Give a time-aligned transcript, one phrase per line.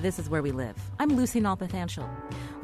[0.00, 0.76] This is Where We Live.
[1.00, 2.08] I'm Lucy Nalpathanchil.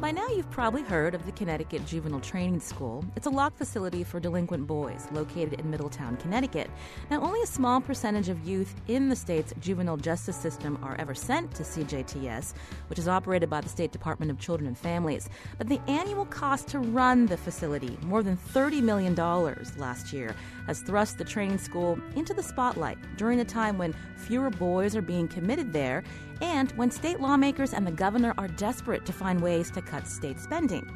[0.00, 3.04] By now, you've probably heard of the Connecticut Juvenile Training School.
[3.14, 6.68] It's a locked facility for delinquent boys located in Middletown, Connecticut.
[7.12, 11.14] Now, only a small percentage of youth in the state's juvenile justice system are ever
[11.14, 12.54] sent to CJTS,
[12.88, 15.30] which is operated by the State Department of Children and Families.
[15.58, 20.34] But the annual cost to run the facility, more than $30 million last year,
[20.66, 25.02] has thrust the training school into the spotlight during a time when fewer boys are
[25.02, 26.02] being committed there
[26.40, 30.40] and when state lawmakers and the governor are desperate to find ways to cut state
[30.40, 30.90] spending.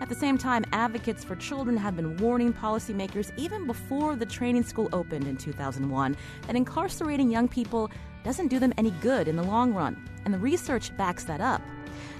[0.00, 4.64] At the same time, advocates for children have been warning policymakers even before the training
[4.64, 7.90] school opened in 2001 that incarcerating young people
[8.24, 11.62] doesn't do them any good in the long run, and the research backs that up.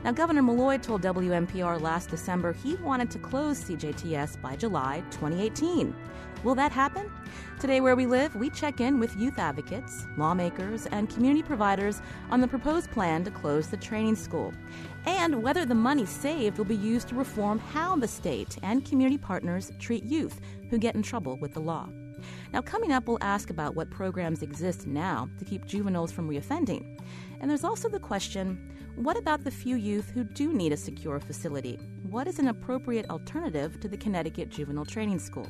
[0.04, 5.94] Now, Governor Malloy told WNPR last December he wanted to close CJTS by July 2018.
[6.42, 7.10] Will that happen?
[7.58, 12.40] Today, where we live, we check in with youth advocates, lawmakers, and community providers on
[12.40, 14.54] the proposed plan to close the training school
[15.04, 19.18] and whether the money saved will be used to reform how the state and community
[19.18, 21.90] partners treat youth who get in trouble with the law.
[22.54, 26.98] Now, coming up, we'll ask about what programs exist now to keep juveniles from reoffending.
[27.40, 31.20] And there's also the question what about the few youth who do need a secure
[31.20, 31.78] facility?
[32.02, 35.46] What is an appropriate alternative to the Connecticut Juvenile Training School?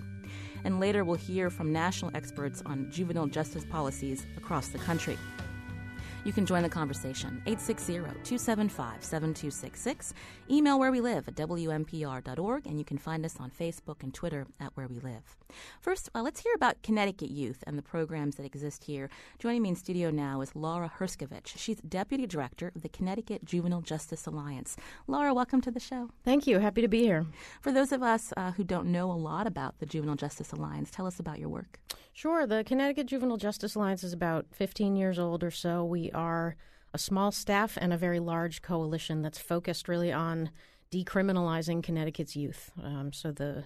[0.65, 5.19] And later, we'll hear from national experts on juvenile justice policies across the country.
[6.25, 10.13] You can join the conversation 860-275-7266.
[10.51, 14.47] Email where we live at wnpr.org and you can find us on Facebook and Twitter
[14.61, 15.40] at where we live.
[15.81, 19.11] First, uh, let's hear about Connecticut Youth and the programs that exist here.
[19.39, 21.57] Joining me in studio now is Laura Herscovitch.
[21.57, 24.77] She's Deputy Director of the Connecticut Juvenile Justice Alliance.
[25.07, 26.11] Laura, welcome to the show.
[26.25, 26.59] Thank you.
[26.59, 27.27] Happy to be here.
[27.61, 30.91] For those of us uh, who don't know a lot about the Juvenile Justice Alliance,
[30.91, 31.79] tell us about your work.
[32.13, 32.47] Sure.
[32.47, 35.85] The Connecticut Juvenile Justice Alliance is about 15 years old or so.
[35.85, 36.57] We are
[36.93, 40.51] a small staff and a very large coalition that's focused really on
[40.93, 42.71] decriminalizing Connecticut's youth.
[42.83, 43.65] Um, so the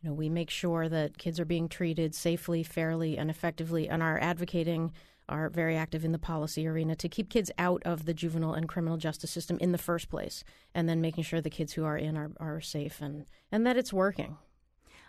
[0.00, 4.02] you know we make sure that kids are being treated safely, fairly, and effectively, and
[4.02, 4.92] are advocating
[5.28, 8.68] are very active in the policy arena to keep kids out of the juvenile and
[8.68, 10.42] criminal justice system in the first place,
[10.74, 13.76] and then making sure the kids who are in are, are safe and, and that
[13.76, 14.36] it's working.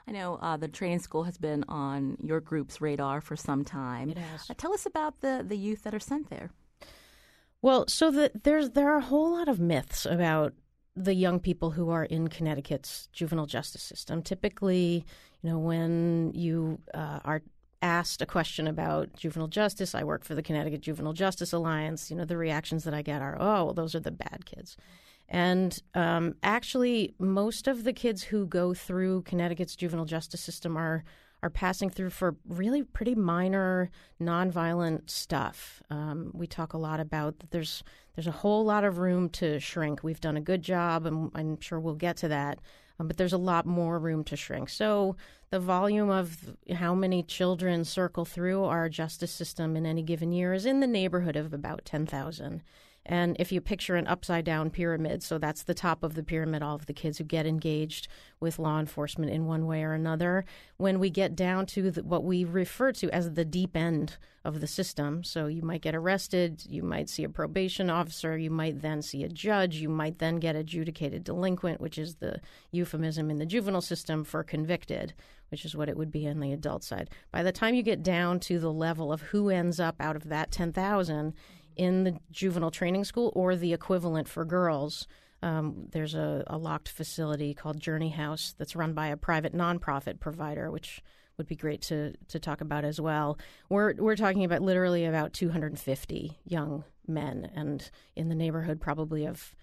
[0.07, 4.09] I know uh, the training school has been on your group's radar for some time.
[4.09, 4.49] It has.
[4.49, 6.51] Uh, tell us about the, the youth that are sent there.
[7.61, 10.53] Well, so the, there's there are a whole lot of myths about
[10.95, 14.21] the young people who are in Connecticut's juvenile justice system.
[14.21, 15.05] Typically,
[15.41, 17.41] you know, when you uh, are
[17.81, 22.11] asked a question about juvenile justice, I work for the Connecticut Juvenile Justice Alliance.
[22.11, 24.77] You know, the reactions that I get are, "Oh, well, those are the bad kids."
[25.29, 31.03] And um, actually, most of the kids who go through Connecticut's juvenile justice system are
[31.43, 33.89] are passing through for really pretty minor
[34.21, 35.81] nonviolent stuff.
[35.89, 37.51] Um, we talk a lot about that.
[37.51, 37.83] There's
[38.15, 40.03] there's a whole lot of room to shrink.
[40.03, 42.59] We've done a good job, and I'm sure we'll get to that.
[42.99, 44.69] Um, but there's a lot more room to shrink.
[44.69, 45.15] So
[45.49, 50.53] the volume of how many children circle through our justice system in any given year
[50.53, 52.61] is in the neighborhood of about ten thousand.
[53.05, 56.61] And if you picture an upside down pyramid, so that's the top of the pyramid,
[56.61, 58.07] all of the kids who get engaged
[58.39, 60.45] with law enforcement in one way or another.
[60.77, 64.59] When we get down to the, what we refer to as the deep end of
[64.59, 68.81] the system, so you might get arrested, you might see a probation officer, you might
[68.81, 72.39] then see a judge, you might then get adjudicated delinquent, which is the
[72.71, 75.13] euphemism in the juvenile system for convicted,
[75.49, 77.09] which is what it would be on the adult side.
[77.31, 80.29] By the time you get down to the level of who ends up out of
[80.29, 81.33] that 10,000,
[81.75, 85.07] in the juvenile training school or the equivalent for girls.
[85.43, 90.19] Um, there's a, a, locked facility called Journey House that's run by a private nonprofit
[90.19, 91.01] provider, which
[91.37, 93.39] would be great to to talk about as well.
[93.67, 99.55] We're we're talking about literally about 250 young men, and in the neighborhood probably of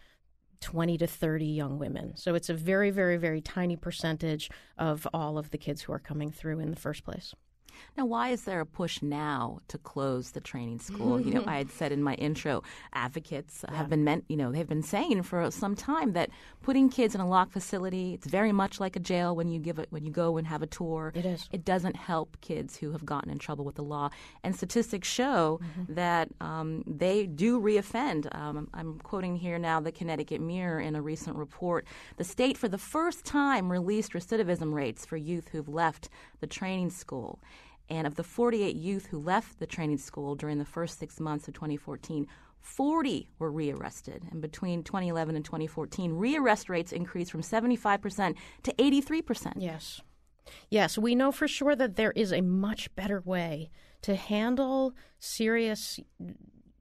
[0.60, 2.16] 20 to 30 young women.
[2.16, 5.98] So it's a very, very, very tiny percentage of all of the kids who are
[5.98, 7.34] coming through in the first place.
[7.96, 11.20] Now, why is there a push now to close the training school?
[11.20, 13.76] you know, I had said in my intro, advocates yeah.
[13.76, 16.30] have been meant, you know, they've been saying for some time that
[16.62, 19.78] putting kids in a locked facility, it's very much like a jail when you give
[19.78, 21.12] it when you go and have a tour.
[21.14, 21.48] It is.
[21.52, 24.10] It doesn't help kids who have gotten in trouble with the law.
[24.42, 25.94] And statistics show mm-hmm.
[25.94, 28.34] that um, they do reoffend.
[28.34, 31.86] Um, I'm quoting here now the Connecticut Mirror in a recent report.
[32.16, 36.08] The state, for the first time, released recidivism rates for youth who've left
[36.40, 37.38] the training school.
[37.90, 41.48] And of the 48 youth who left the training school during the first six months
[41.48, 42.26] of 2014,
[42.60, 44.24] 40 were rearrested.
[44.30, 49.52] And between 2011 and 2014, rearrest rates increased from 75% to 83%.
[49.56, 50.00] Yes.
[50.70, 53.70] Yes, we know for sure that there is a much better way
[54.02, 56.00] to handle serious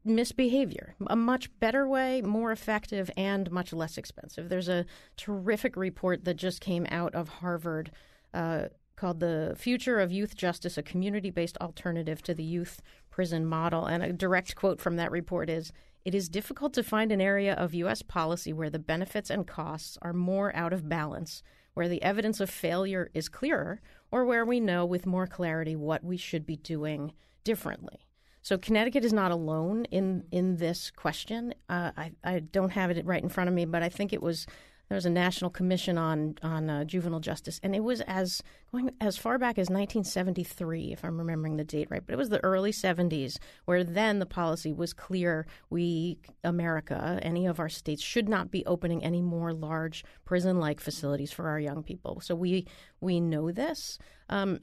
[0.08, 0.96] misbehavior.
[1.08, 4.50] A much better way, more effective, and much less expensive.
[4.50, 4.86] There's a
[5.18, 7.92] terrific report that just came out of Harvard
[8.34, 8.66] uh,
[8.98, 13.86] called The Future of Youth Justice, a community based alternative to the youth prison model.
[13.86, 15.72] And a direct quote from that report is
[16.04, 18.02] It is difficult to find an area of U.S.
[18.02, 21.44] policy where the benefits and costs are more out of balance,
[21.76, 23.80] where the evidence of failure is clearer,
[24.12, 27.14] or where we know with more clarity what we should be doing
[27.44, 28.08] differently.
[28.42, 31.54] So Connecticut is not alone in in this question.
[31.70, 34.24] Uh, I I don't have it right in front of me, but I think it
[34.24, 34.48] was
[34.90, 38.42] there was a national commission on on uh, juvenile justice, and it was as
[38.72, 42.04] going as far back as 1973, if I'm remembering the date right.
[42.06, 47.46] But it was the early 70s where then the policy was clear: we, America, any
[47.46, 51.84] of our states should not be opening any more large prison-like facilities for our young
[51.84, 52.22] people.
[52.22, 52.68] So we
[53.02, 53.98] we know this.
[54.30, 54.60] Um,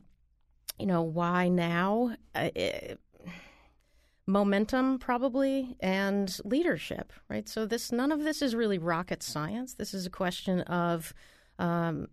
[0.79, 2.17] you know why now?
[2.35, 3.01] Uh, it,
[4.27, 7.49] momentum probably and leadership right?
[7.49, 9.75] So this none of this is really rocket science.
[9.75, 11.13] This is a question of
[11.59, 12.09] um,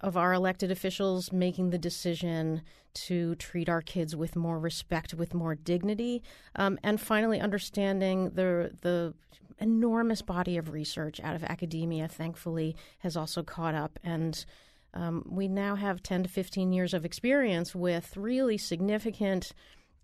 [0.00, 2.62] of our elected officials making the decision
[2.94, 6.22] to treat our kids with more respect with more dignity
[6.54, 9.14] um, and finally understanding the the
[9.58, 13.98] enormous body of research out of academia thankfully has also caught up.
[14.02, 14.44] And
[14.92, 19.52] um, we now have 10 to 15 years of experience with really significant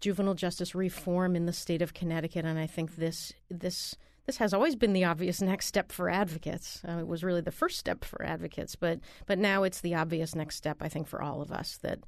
[0.00, 4.54] juvenile justice reform in the state of Connecticut, and I think this this this has
[4.54, 6.82] always been the obvious next step for advocates.
[6.86, 10.34] Uh, it was really the first step for advocates, but but now it's the obvious
[10.34, 10.78] next step.
[10.80, 12.00] I think for all of us that.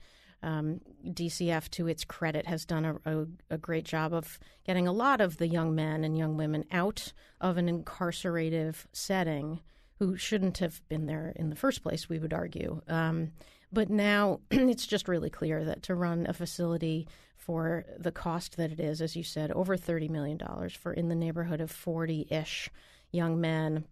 [0.45, 4.93] Um, DCF, to its credit, has done a, a, a, great job of getting a
[4.93, 9.61] lot of the young men and young women out of an incarcerative setting
[10.01, 12.83] who shouldn't have been there in the first place, we would argue.
[12.89, 13.31] Um,
[13.73, 17.07] but now it's just really clear that to run a facility
[17.45, 20.39] for the cost that it is, as you said, over $30 million
[20.71, 22.71] for in the neighborhood of 40 ish
[23.11, 23.85] young men.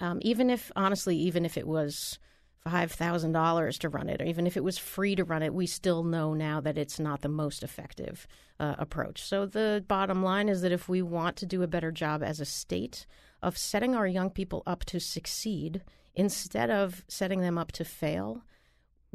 [0.00, 2.20] Um, even if, honestly, even if it was
[2.64, 6.04] $5,000 to run it, or even if it was free to run it, we still
[6.04, 8.28] know now that it's not the most effective
[8.60, 9.20] uh, approach.
[9.22, 12.40] So the bottom line is that if we want to do a better job as
[12.40, 13.06] a state
[13.42, 15.82] of setting our young people up to succeed
[16.14, 18.42] instead of setting them up to fail,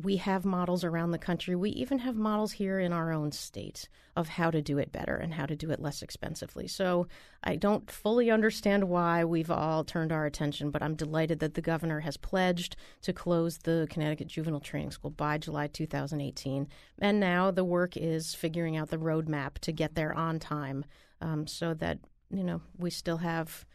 [0.03, 1.55] we have models around the country.
[1.55, 5.15] We even have models here in our own state of how to do it better
[5.15, 6.67] and how to do it less expensively.
[6.67, 7.07] So
[7.43, 11.61] I don't fully understand why we've all turned our attention, but I'm delighted that the
[11.61, 16.67] governor has pledged to close the Connecticut Juvenile Training School by July 2018.
[16.99, 20.85] And now the work is figuring out the roadmap to get there on time
[21.21, 21.99] um, so that,
[22.29, 23.65] you know, we still have.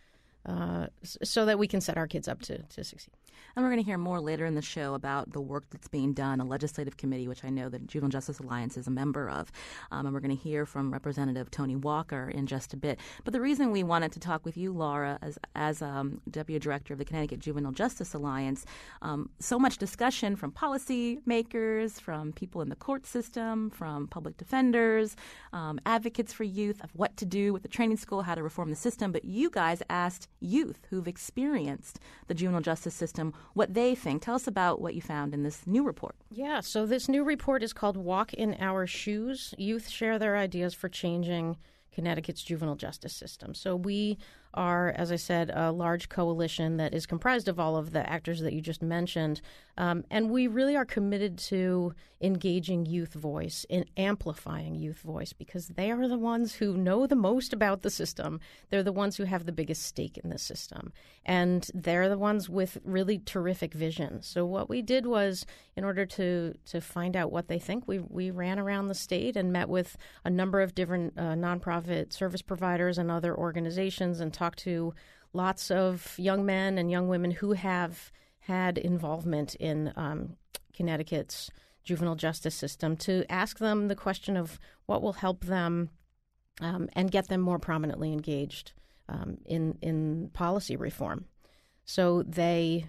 [0.49, 3.11] Uh, so that we can set our kids up to, to succeed.
[3.55, 6.13] And we're going to hear more later in the show about the work that's being
[6.13, 9.51] done, a legislative committee, which I know the Juvenile Justice Alliance is a member of.
[9.91, 12.99] Um, and we're going to hear from Representative Toni Walker in just a bit.
[13.25, 16.93] But the reason we wanted to talk with you, Laura, as, as um, Deputy Director
[16.93, 18.65] of the Connecticut Juvenile Justice Alliance,
[19.03, 24.37] um, so much discussion from policy makers, from people in the court system, from public
[24.37, 25.17] defenders,
[25.53, 28.71] um, advocates for youth of what to do with the training school, how to reform
[28.71, 29.13] the system.
[29.13, 34.23] But you guys asked youth who've experienced the juvenile justice system what they think.
[34.23, 36.17] Tell us about what you found in this new report.
[36.31, 39.55] Yeah, so this new report is called Walk in Our Shoes.
[39.59, 41.57] Youth share their ideas for changing
[41.93, 43.55] Connecticut's juvenile justice system.
[43.55, 44.19] So we
[44.57, 48.41] are, as I said, a large coalition that is comprised of all of the actors
[48.41, 49.41] that you just mentioned.
[49.79, 55.69] Um, and we really are committed to engaging youth voice and amplifying youth voice because
[55.69, 58.41] they are the ones who know the most about the system.
[58.71, 60.93] They're the ones who have the biggest stake in the system.
[61.27, 64.23] And they're the ones with really terrific vision.
[64.23, 65.45] So what we did was,
[65.77, 69.37] in order to, to find out what they think, we, we ran around the state
[69.37, 74.33] and met with a number of different uh, nonprofit service providers and other organizations and
[74.33, 74.95] talked talked to
[75.33, 80.37] lots of young men and young women who have had involvement in um,
[80.73, 81.51] Connecticut's
[81.83, 85.91] juvenile justice system to ask them the question of what will help them
[86.61, 88.73] um, and get them more prominently engaged
[89.09, 91.27] um, in in policy reform.
[91.85, 92.87] So they,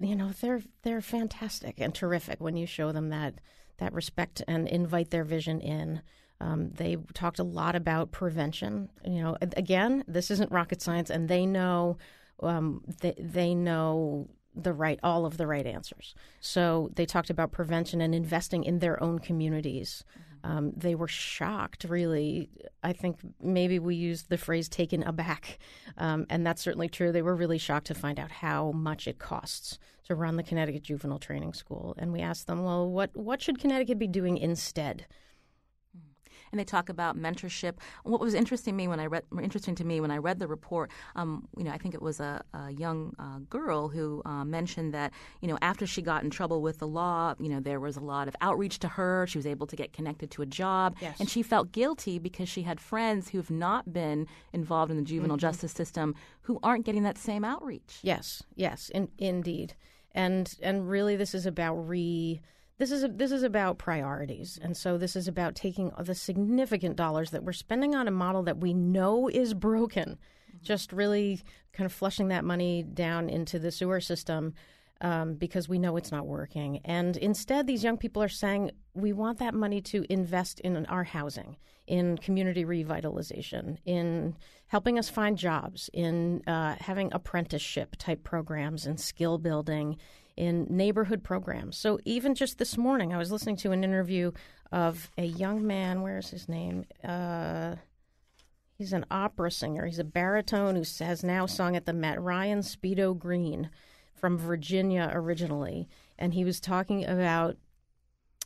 [0.00, 3.34] you know, they're they're fantastic and terrific when you show them that
[3.78, 6.02] that respect and invite their vision in.
[6.42, 8.88] Um, they talked a lot about prevention.
[9.04, 11.98] You know, again, this isn't rocket science, and they know
[12.42, 16.14] um, they, they know the right all of the right answers.
[16.40, 20.04] So they talked about prevention and investing in their own communities.
[20.10, 20.18] Mm-hmm.
[20.44, 22.50] Um, they were shocked, really.
[22.82, 25.60] I think maybe we used the phrase "taken aback,"
[25.96, 27.12] um, and that's certainly true.
[27.12, 30.82] They were really shocked to find out how much it costs to run the Connecticut
[30.82, 31.94] Juvenile Training School.
[31.96, 35.06] And we asked them, "Well, what what should Connecticut be doing instead?"
[36.52, 37.74] And they talk about mentorship.
[38.04, 40.46] What was interesting to me when I read interesting to me when I read the
[40.46, 44.44] report, um, you know, I think it was a, a young uh, girl who uh,
[44.44, 47.80] mentioned that you know after she got in trouble with the law, you know, there
[47.80, 49.26] was a lot of outreach to her.
[49.26, 51.18] She was able to get connected to a job, yes.
[51.18, 55.02] and she felt guilty because she had friends who have not been involved in the
[55.02, 55.40] juvenile mm-hmm.
[55.40, 57.98] justice system who aren't getting that same outreach.
[58.02, 59.74] Yes, yes, in, indeed,
[60.12, 62.42] and and really, this is about re
[62.82, 66.96] this is a, this is about priorities, and so this is about taking the significant
[66.96, 70.18] dollars that we're spending on a model that we know is broken,
[70.50, 70.64] mm-hmm.
[70.64, 71.40] just really
[71.72, 74.54] kind of flushing that money down into the sewer system.
[75.00, 76.78] Um, because we know it's not working.
[76.84, 81.02] And instead, these young people are saying we want that money to invest in our
[81.02, 81.56] housing,
[81.88, 84.36] in community revitalization, in
[84.68, 89.96] helping us find jobs, in uh, having apprenticeship type programs and skill building,
[90.36, 91.76] in neighborhood programs.
[91.76, 94.32] So even just this morning, I was listening to an interview
[94.70, 96.02] of a young man.
[96.02, 96.84] Where's his name?
[97.04, 97.76] Uh,
[98.76, 99.86] he's an opera singer.
[99.86, 102.20] He's a baritone who has now sung at the Met.
[102.20, 103.70] Ryan Speedo Green
[104.14, 107.56] from Virginia originally, and he was talking about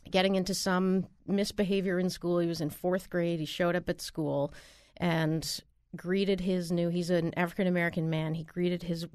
[0.09, 2.39] getting into some misbehavior in school.
[2.39, 3.39] He was in fourth grade.
[3.39, 4.53] He showed up at school
[4.97, 5.61] and
[5.95, 6.89] greeted his new.
[6.89, 8.33] He's an African American man.
[8.33, 9.07] He greeted his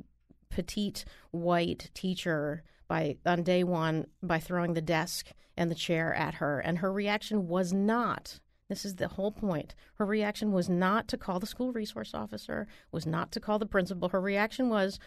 [0.52, 6.34] petite white teacher by on day one by throwing the desk and the chair at
[6.34, 8.38] her, and her reaction was not.
[8.68, 9.74] This is the whole point.
[9.96, 13.66] Her reaction was not to call the school resource officer, was not to call the
[13.66, 14.08] principal.
[14.08, 14.98] Her reaction was,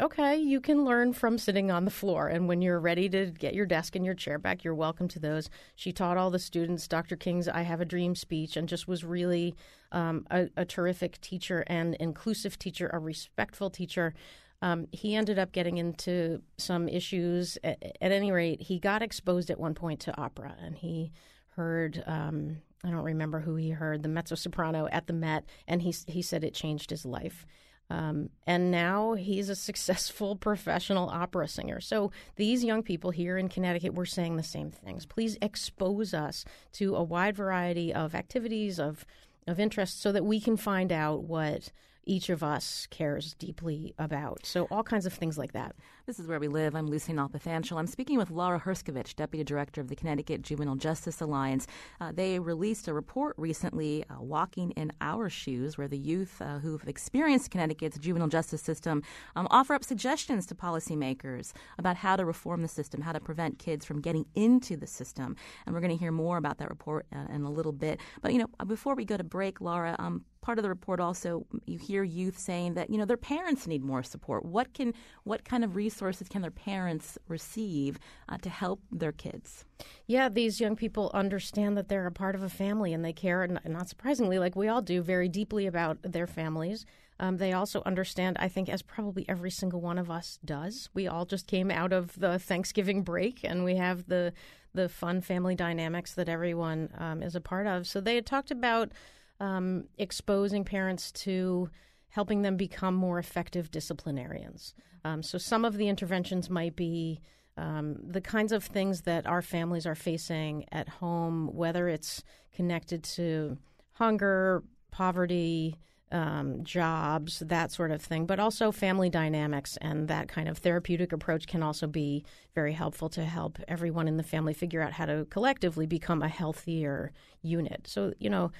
[0.00, 2.26] okay, you can learn from sitting on the floor.
[2.26, 5.20] And when you're ready to get your desk and your chair back, you're welcome to
[5.20, 5.50] those.
[5.76, 7.14] She taught all the students Dr.
[7.14, 9.54] King's I Have a Dream speech and just was really
[9.92, 14.14] um, a, a, terrific teacher and inclusive teacher, a respectful teacher.
[14.62, 17.58] Um, he ended up getting into some issues.
[17.64, 21.12] At, at, any rate, he got exposed at one point to opera, and he
[21.56, 22.02] heard.
[22.06, 25.94] Um, I don't remember who he heard, the mezzo soprano at the Met, and he
[26.06, 27.44] he said it changed his life.
[27.90, 31.80] Um, and now he's a successful professional opera singer.
[31.80, 35.06] So these young people here in Connecticut were saying the same things.
[35.06, 39.04] Please expose us to a wide variety of activities of
[39.46, 41.72] of interest so that we can find out what
[42.04, 44.44] each of us cares deeply about.
[44.44, 45.74] So, all kinds of things like that.
[46.04, 46.74] This is Where We Live.
[46.74, 47.78] I'm Lucy Nalpathanchil.
[47.78, 51.68] I'm speaking with Laura Herscovitch, Deputy Director of the Connecticut Juvenile Justice Alliance.
[52.00, 56.58] Uh, they released a report recently, uh, Walking in Our Shoes, where the youth uh,
[56.58, 59.04] who've experienced Connecticut's juvenile justice system
[59.36, 63.60] um, offer up suggestions to policymakers about how to reform the system, how to prevent
[63.60, 65.36] kids from getting into the system.
[65.66, 68.00] And we're going to hear more about that report uh, in a little bit.
[68.22, 71.46] But, you know, before we go to break, Laura, um, part of the report also
[71.66, 74.92] you hear youth saying that you know their parents need more support what can
[75.22, 75.91] what kind of resources
[76.30, 79.64] can their parents receive uh, to help their kids
[80.06, 83.46] yeah these young people understand that they're a part of a family and they care
[83.46, 86.86] not surprisingly like we all do very deeply about their families
[87.22, 90.88] um, they also understand, I think, as probably every single one of us does.
[90.92, 94.32] We all just came out of the Thanksgiving break, and we have the
[94.74, 97.86] the fun family dynamics that everyone um, is a part of.
[97.86, 98.90] So they had talked about
[99.38, 101.70] um, exposing parents to
[102.12, 104.74] helping them become more effective disciplinarians.
[105.02, 107.20] Um, so some of the interventions might be
[107.56, 112.22] um, the kinds of things that our families are facing at home, whether it's
[112.54, 113.56] connected to
[113.92, 115.78] hunger, poverty,
[116.10, 121.14] um, jobs, that sort of thing, but also family dynamics and that kind of therapeutic
[121.14, 122.22] approach can also be
[122.54, 126.28] very helpful to help everyone in the family figure out how to collectively become a
[126.28, 127.86] healthier unit.
[127.86, 128.52] So, you know,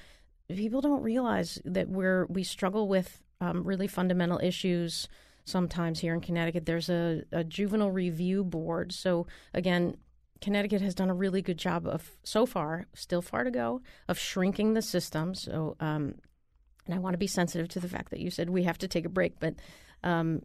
[0.49, 5.07] people don't realize that we're we struggle with um, really fundamental issues
[5.45, 6.65] sometimes here in Connecticut.
[6.65, 8.93] There's a, a juvenile review board.
[8.93, 9.97] So again,
[10.41, 14.17] Connecticut has done a really good job of so far, still far to go, of
[14.17, 15.35] shrinking the system.
[15.35, 16.15] So, um,
[16.85, 18.87] and I want to be sensitive to the fact that you said we have to
[18.87, 19.55] take a break, but
[20.03, 20.41] um,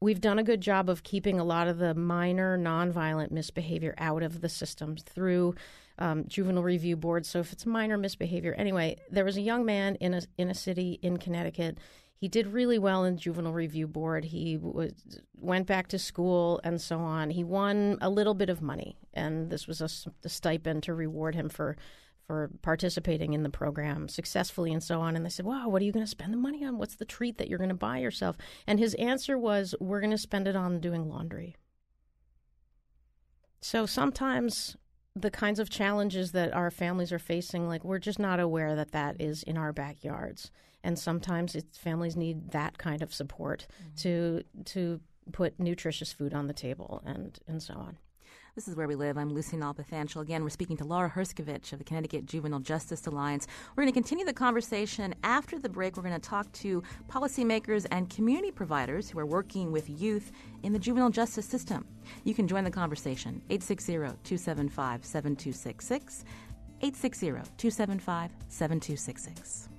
[0.00, 4.22] we've done a good job of keeping a lot of the minor nonviolent misbehavior out
[4.22, 5.54] of the system through
[5.98, 7.28] um, juvenile review boards.
[7.28, 10.54] So if it's minor misbehavior, anyway, there was a young man in a in a
[10.54, 11.78] city in Connecticut.
[12.22, 14.26] He did really well in juvenile review board.
[14.26, 14.92] He was,
[15.34, 17.30] went back to school and so on.
[17.30, 19.88] He won a little bit of money, and this was a,
[20.24, 21.76] a stipend to reward him for
[22.24, 25.16] for participating in the program successfully and so on.
[25.16, 26.78] And they said, Wow, what are you going to spend the money on?
[26.78, 28.36] What's the treat that you're going to buy yourself?
[28.68, 31.56] And his answer was, We're going to spend it on doing laundry.
[33.60, 34.76] So sometimes
[35.16, 38.92] the kinds of challenges that our families are facing, like we're just not aware that
[38.92, 40.52] that is in our backyards.
[40.84, 43.94] And sometimes it's, families need that kind of support mm-hmm.
[43.96, 45.00] to to
[45.32, 47.96] put nutritious food on the table and, and so on.
[48.54, 49.16] This is Where We Live.
[49.16, 50.20] I'm Lucy Nalpathanchil.
[50.20, 53.46] Again, we're speaking to Laura Herscovitch of the Connecticut Juvenile Justice Alliance.
[53.74, 55.14] We're going to continue the conversation.
[55.24, 59.72] After the break, we're going to talk to policymakers and community providers who are working
[59.72, 60.32] with youth
[60.64, 61.86] in the juvenile justice system.
[62.24, 63.40] You can join the conversation.
[63.48, 66.24] 860-275-7266.
[66.82, 69.71] 860-275-7266.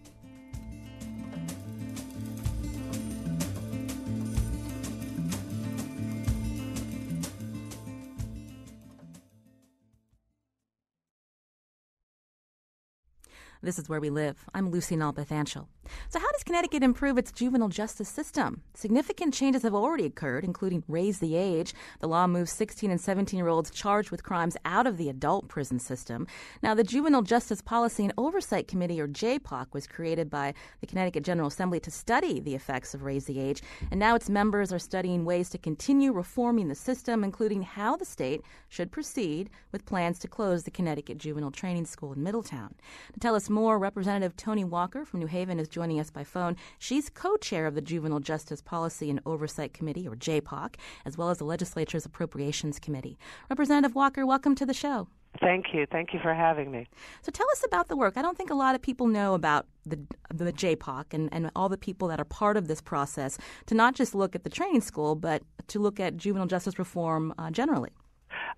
[13.64, 14.44] This is where we live.
[14.54, 15.66] I'm Lucy Nalpathanchil.
[16.10, 18.62] So, how Connecticut improve its juvenile justice system?
[18.74, 21.74] Significant changes have already occurred, including raise the age.
[22.02, 25.48] The law moves 16 and 17 year olds charged with crimes out of the adult
[25.48, 26.28] prison system.
[26.62, 31.24] Now, the Juvenile Justice Policy and Oversight Committee, or JPOC, was created by the Connecticut
[31.24, 34.80] General Assembly to study the effects of raise the age, and now its members are
[34.80, 40.20] studying ways to continue reforming the system, including how the state should proceed with plans
[40.20, 42.76] to close the Connecticut Juvenile Training School in Middletown.
[43.14, 46.58] To tell us more, Representative Toni Walker from New Haven is joining us by phone.
[46.80, 50.76] She's co chair of the Juvenile Justice Policy and Oversight Committee, or JPOC,
[51.06, 53.18] as well as the legislature's Appropriations Committee.
[53.50, 55.08] Representative Walker, welcome to the show.
[55.40, 55.88] Thank you.
[55.90, 56.88] Thank you for having me.
[57.24, 58.18] So tell us about the work.
[58.18, 60.00] I don't think a lot of people know about the
[60.34, 63.38] the JPOC and, and all the people that are part of this process
[63.68, 67.34] to not just look at the training school, but to look at juvenile justice reform
[67.38, 67.92] uh, generally.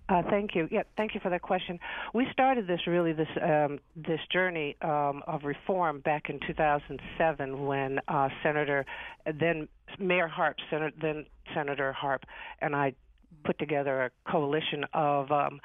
[0.08, 0.68] Uh, thank you.
[0.70, 1.78] Yeah, thank you for that question.
[2.14, 7.98] We started this really this um, this journey um, of reform back in 2007 when
[8.08, 8.86] uh, Senator
[9.40, 12.24] then Mayor Harp, Senator, then Senator Harp,
[12.60, 12.94] and I
[13.44, 15.60] put together a coalition of um,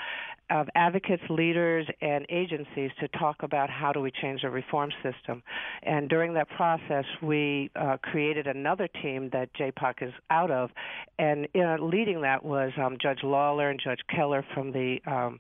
[0.52, 5.42] of advocates, leaders, and agencies to talk about how do we change the reform system.
[5.84, 10.70] And during that process, we uh, created another team that JPOC is out of,
[11.18, 15.40] and uh, leading that was um, Judge Lawler and Judge Keller from the um,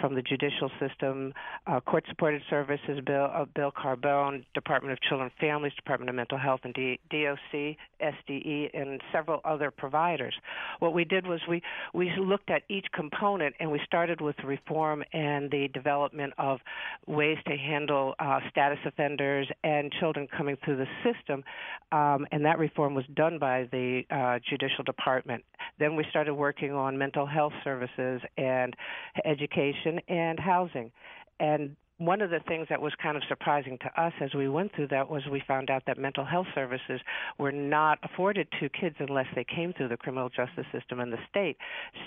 [0.00, 1.34] from the judicial system,
[1.66, 6.14] uh, Court Supported Services, Bill uh, Bill Carbone, Department of Children and Families, Department of
[6.14, 10.34] Mental Health, and D- DOC, SDE, and several other providers.
[10.78, 14.98] What we did was we we looked at each component and we started with reform
[15.12, 16.58] and the development of
[17.06, 21.38] ways to handle uh, status offenders and children coming through the system,
[21.90, 25.42] um, and that reform was done by the uh, Judicial Department.
[25.78, 28.70] Then we started working on mental health services and
[29.24, 30.90] education and housing.
[31.40, 34.74] And one of the things that was kind of surprising to us as we went
[34.74, 37.00] through that was we found out that mental health services
[37.38, 41.18] were not afforded to kids unless they came through the criminal justice system in the
[41.28, 41.56] state.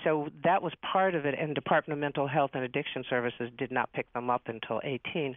[0.04, 3.72] So that was part of it, and Department of Mental Health and Addiction Services did
[3.72, 5.36] not pick them up until 18.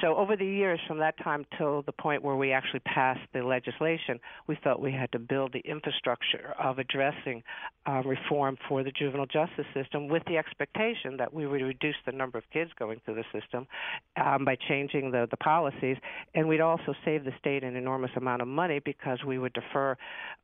[0.00, 3.42] So over the years, from that time till the point where we actually passed the
[3.42, 7.42] legislation, we felt we had to build the infrastructure of addressing
[7.88, 12.12] uh, reform for the juvenile justice system with the expectation that we would reduce the
[12.12, 13.66] number of kids going through the system
[14.16, 15.96] um, by changing the, the policies.
[16.34, 19.96] And we'd also save the state an enormous amount of money because we would defer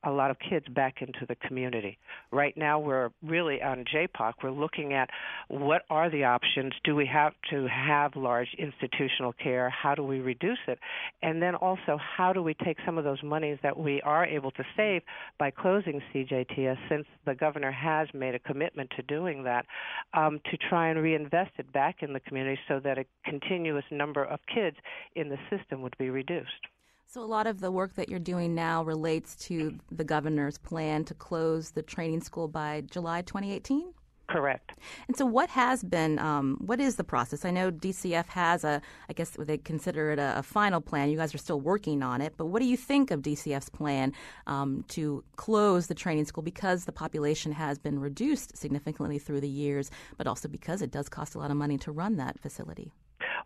[0.04, 1.98] a lot of kids back into the community.
[2.30, 4.34] Right now, we're really on JPOC.
[4.42, 5.08] We're looking at
[5.48, 6.72] what are the options.
[6.84, 9.70] Do we have to have large institutional care?
[9.70, 10.78] How do we reduce it?
[11.22, 14.50] And then also, how do we take some of those monies that we are able
[14.52, 15.02] to save
[15.38, 19.66] by closing CJTS, since the governor has made a commitment to doing that,
[20.14, 24.24] um, to try and reinvest it back in the community so that it continuous number
[24.24, 24.76] of kids
[25.16, 26.66] in the system would be reduced.
[27.06, 31.04] So, a lot of the work that you're doing now relates to the governor's plan
[31.04, 33.92] to close the training school by July 2018?
[34.28, 34.72] Correct.
[35.08, 37.44] And so, what has been, um, what is the process?
[37.44, 41.10] I know DCF has a, I guess they consider it a, a, final plan.
[41.10, 44.14] You guys are still working on it, but what do you think of DCF's plan
[44.46, 49.48] um, to close the training school because the population has been reduced significantly through the
[49.48, 52.92] years, but also because it does cost a lot of money to run that facility?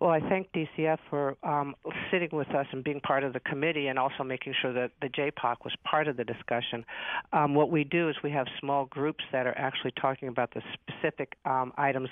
[0.00, 1.74] Well, I thank DCF for um,
[2.10, 5.08] sitting with us and being part of the committee, and also making sure that the
[5.08, 6.84] JPOC was part of the discussion.
[7.32, 10.60] Um, what we do is we have small groups that are actually talking about the
[10.74, 12.10] specific um, items,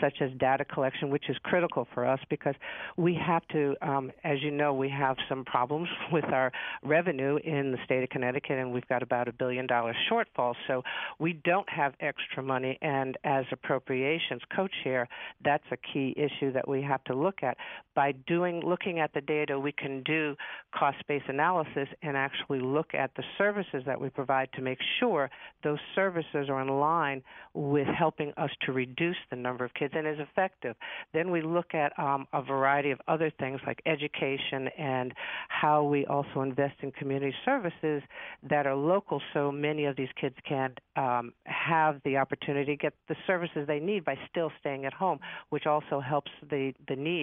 [0.00, 2.54] such as data collection, which is critical for us because
[2.96, 6.50] we have to, um, as you know, we have some problems with our
[6.82, 10.54] revenue in the state of Connecticut, and we've got about a billion dollar shortfall.
[10.66, 10.82] So
[11.18, 15.06] we don't have extra money, and as appropriations co-chair,
[15.44, 17.56] that's a key issue that we have to look at.
[17.94, 20.36] By doing looking at the data, we can do
[20.74, 25.30] cost-based analysis and actually look at the services that we provide to make sure
[25.62, 27.22] those services are in line
[27.54, 30.76] with helping us to reduce the number of kids and is effective.
[31.12, 35.12] Then we look at um, a variety of other things like education and
[35.48, 38.02] how we also invest in community services
[38.48, 42.92] that are local so many of these kids can um, have the opportunity to get
[43.08, 45.18] the services they need by still staying at home,
[45.50, 47.15] which also helps the, the need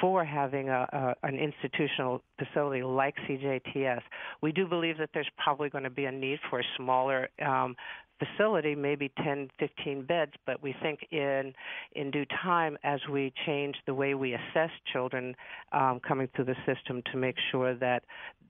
[0.00, 4.00] for having a, a, an institutional facility like CJTS.
[4.42, 7.76] We do believe that there's probably going to be a need for a smaller um,
[8.18, 11.52] facility, maybe 10, 15 beds, but we think in
[11.92, 15.34] in due time, as we change the way we assess children
[15.72, 18.02] um, coming through the system, to make sure that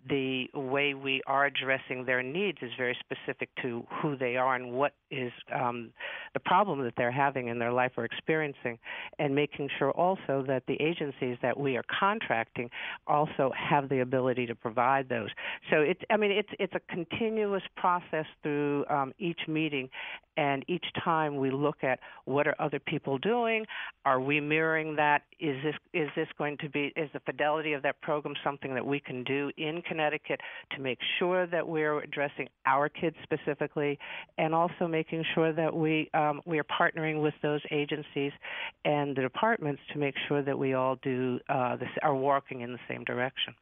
[0.08, 4.72] the way we are addressing their needs is very specific to who they are and
[4.72, 5.90] what is um,
[6.34, 8.78] the problem that they're having in their life or experiencing,
[9.18, 12.68] and making sure also that the agencies that we are contracting
[13.06, 15.28] also have the ability to provide those.
[15.70, 19.88] So it's, I mean, it's it's a continuous process through um, each meeting,
[20.36, 23.64] and each time we look at what are other people doing,
[24.04, 25.22] are we mirroring that?
[25.40, 28.84] Is this is this going to be is the fidelity of that program something that
[28.84, 30.40] we can do in Connecticut
[30.72, 33.98] to make sure that we're addressing our kids specifically,
[34.36, 38.32] and also making sure that we um, we are partnering with those agencies
[38.84, 42.72] and the departments to make sure that we all do uh, this, are walking in
[42.72, 43.54] the same direction.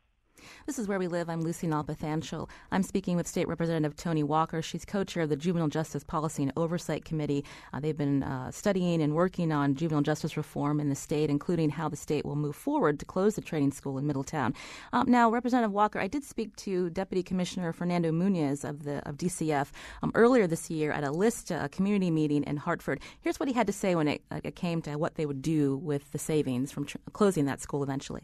[0.67, 1.29] This is Where We Live.
[1.29, 2.49] I'm Lucy Nalpathanchil.
[2.73, 4.63] I'm speaking with State Representative Toni Walker.
[4.63, 7.45] She's co chair of the Juvenile Justice Policy and Oversight Committee.
[7.73, 11.71] Uh, they've been uh, studying and working on juvenile justice reform in the state, including
[11.71, 14.55] how the state will move forward to close the training school in Middletown.
[14.93, 19.17] Um, now, Representative Walker, I did speak to Deputy Commissioner Fernando Muniz of the of
[19.17, 19.71] DCF
[20.03, 23.01] um, earlier this year at a list uh, community meeting in Hartford.
[23.21, 25.43] Here's what he had to say when it, uh, it came to what they would
[25.43, 28.23] do with the savings from tr- closing that school eventually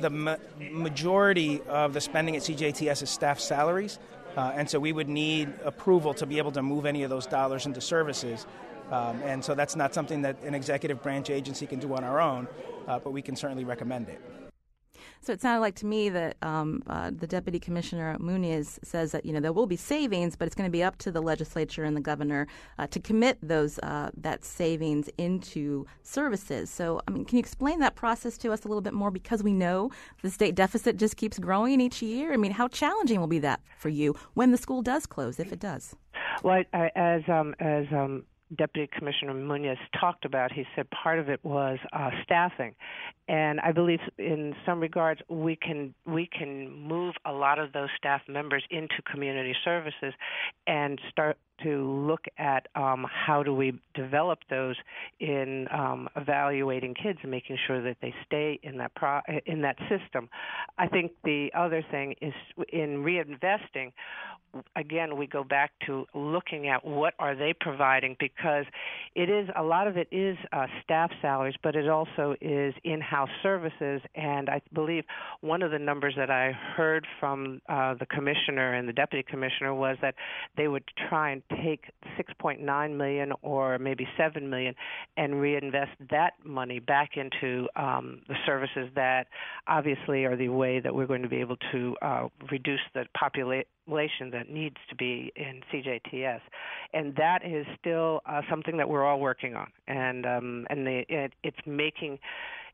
[0.00, 3.98] the ma- majority of the spending at CJTS is staff salaries,
[4.36, 7.26] uh, and so we would need approval to be able to move any of those
[7.26, 8.46] dollars into services.
[8.90, 12.20] Um, and so that's not something that an executive branch agency can do on our
[12.20, 12.48] own,
[12.88, 14.20] uh, but we can certainly recommend it.
[15.22, 19.26] So it sounded like to me that um, uh, the deputy commissioner Muniz says that
[19.26, 21.84] you know there will be savings, but it's going to be up to the legislature
[21.84, 22.46] and the governor
[22.78, 26.70] uh, to commit those uh, that savings into services.
[26.70, 29.10] So I mean, can you explain that process to us a little bit more?
[29.10, 29.90] Because we know
[30.22, 32.32] the state deficit just keeps growing each year.
[32.32, 35.52] I mean, how challenging will be that for you when the school does close, if
[35.52, 35.94] it does?
[36.42, 38.24] Well, I, as um, as um,
[38.56, 42.74] Deputy Commissioner Muniz talked about, he said part of it was uh, staffing,
[43.28, 47.88] and I believe in some regards we can we can move a lot of those
[47.96, 50.14] staff members into community services
[50.66, 54.76] and start to look at um, how do we develop those
[55.18, 59.76] in um, evaluating kids and making sure that they stay in that pro- in that
[59.88, 60.28] system.
[60.78, 62.34] I think the other thing is
[62.72, 63.92] in reinvesting.
[64.74, 68.64] Again, we go back to looking at what are they providing because
[69.14, 73.28] it is a lot of it is uh, staff salaries, but it also is in-house
[73.44, 74.00] services.
[74.16, 75.04] And I believe
[75.40, 79.72] one of the numbers that I heard from uh, the commissioner and the deputy commissioner
[79.72, 80.16] was that
[80.56, 81.84] they would try and take
[82.18, 84.74] 6.9 million or maybe 7 million
[85.16, 89.26] and reinvest that money back into um, the services that
[89.66, 94.30] obviously are the way that we're going to be able to uh, reduce the population
[94.32, 96.40] that needs to be in CJTS,
[96.94, 101.02] and that is still uh, something that we're all working on, and um, and the,
[101.08, 102.18] it, it's making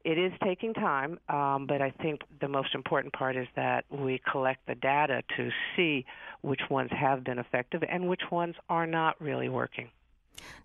[0.07, 4.21] it is taking time, um, but I think the most important part is that we
[4.31, 6.07] collect the data to see
[6.43, 9.91] which ones have been effective and which ones are not really working.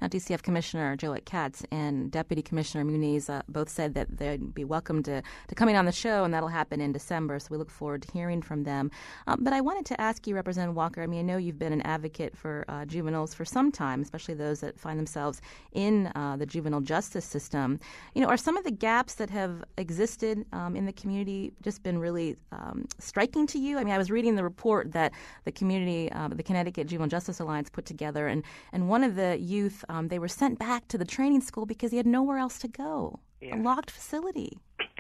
[0.02, 4.64] Now, DCF Commissioner Joette Katz and Deputy Commissioner Muniz uh, both said that they'd be
[4.64, 7.40] welcome to, to coming on the show, and that'll happen in December.
[7.40, 8.92] So we look forward to hearing from them.
[9.28, 11.02] Um, but I wanted to ask you, Representative Walker.
[11.02, 14.34] I mean, I know you've been an advocate for uh, juveniles for some time, especially
[14.34, 15.42] those that find themselves
[15.74, 17.80] in uh, the juvenile justice system.
[18.14, 21.84] You know, are some of the gaps that have existed um, in the community just
[21.84, 23.78] been really um, striking to you?
[23.78, 25.14] I mean, I was reading the report that
[25.46, 29.38] the community, uh, the Connecticut Juvenile Justice Alliance, put together, and and one of the
[29.40, 32.58] youth um, they were sent back to the training school because he had nowhere else
[32.60, 33.20] to go.
[33.42, 34.60] a locked facility.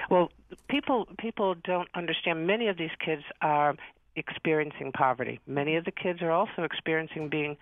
[0.10, 0.30] Well,
[0.69, 2.47] people people don't understand.
[2.47, 3.76] Many of these kids are
[4.15, 5.39] experiencing poverty.
[5.47, 7.58] Many of the kids are also experiencing being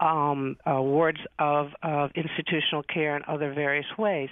[0.00, 4.28] um, uh, wards of, of institutional care in other various ways.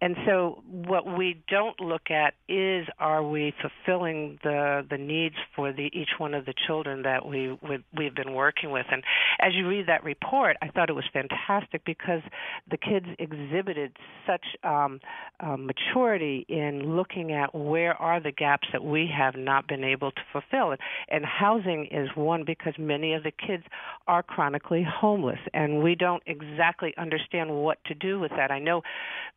[0.00, 5.72] And so, what we don't look at is are we fulfilling the the needs for
[5.72, 8.86] the each one of the children that we, we we've been working with.
[8.92, 9.02] And
[9.40, 12.22] as you read that report, I thought it was fantastic because
[12.70, 15.00] the kids exhibited such um,
[15.40, 20.12] uh, maturity in looking at where are the gaps that we have not been able
[20.12, 20.76] to fulfill
[21.10, 23.64] and housing is one because many of the kids
[24.06, 28.50] are chronically homeless and we don't exactly understand what to do with that.
[28.50, 28.82] I know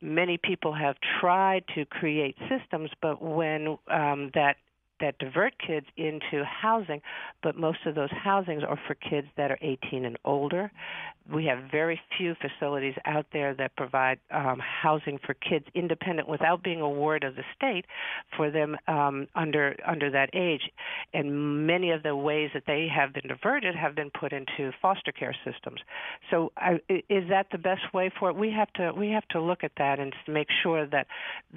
[0.01, 4.57] many people have tried to create systems, but when um, that
[5.01, 7.01] that divert kids into housing,
[7.43, 10.71] but most of those housings are for kids that are 18 and older
[11.31, 16.63] we have very few facilities out there that provide um, housing for kids independent without
[16.63, 17.85] being a ward of the state
[18.35, 20.61] for them um, under under that age.
[21.13, 25.11] And many of the ways that they have been diverted have been put into foster
[25.11, 25.79] care systems.
[26.29, 28.35] So, I, is that the best way for it?
[28.35, 31.07] We have to we have to look at that and make sure that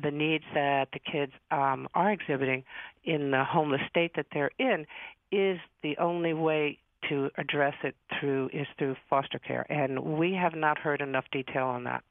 [0.00, 2.64] the needs that the kids um, are exhibiting
[3.04, 4.86] in the homeless state that they're in
[5.32, 10.54] is the only way to address it through is through foster care, and we have
[10.54, 12.02] not heard enough detail on that.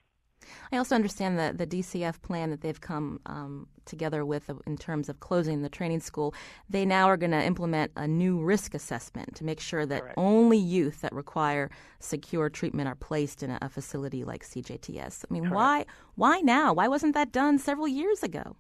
[0.71, 5.10] I also understand that the DCF plan that they've come um, together with in terms
[5.10, 6.34] of closing the training school,
[6.69, 10.17] they now are going to implement a new risk assessment to make sure that Correct.
[10.17, 15.25] only youth that require secure treatment are placed in a, a facility like CJTS.
[15.29, 15.56] I mean, Correct.
[15.56, 16.73] why why now?
[16.73, 18.56] Why wasn't that done several years ago?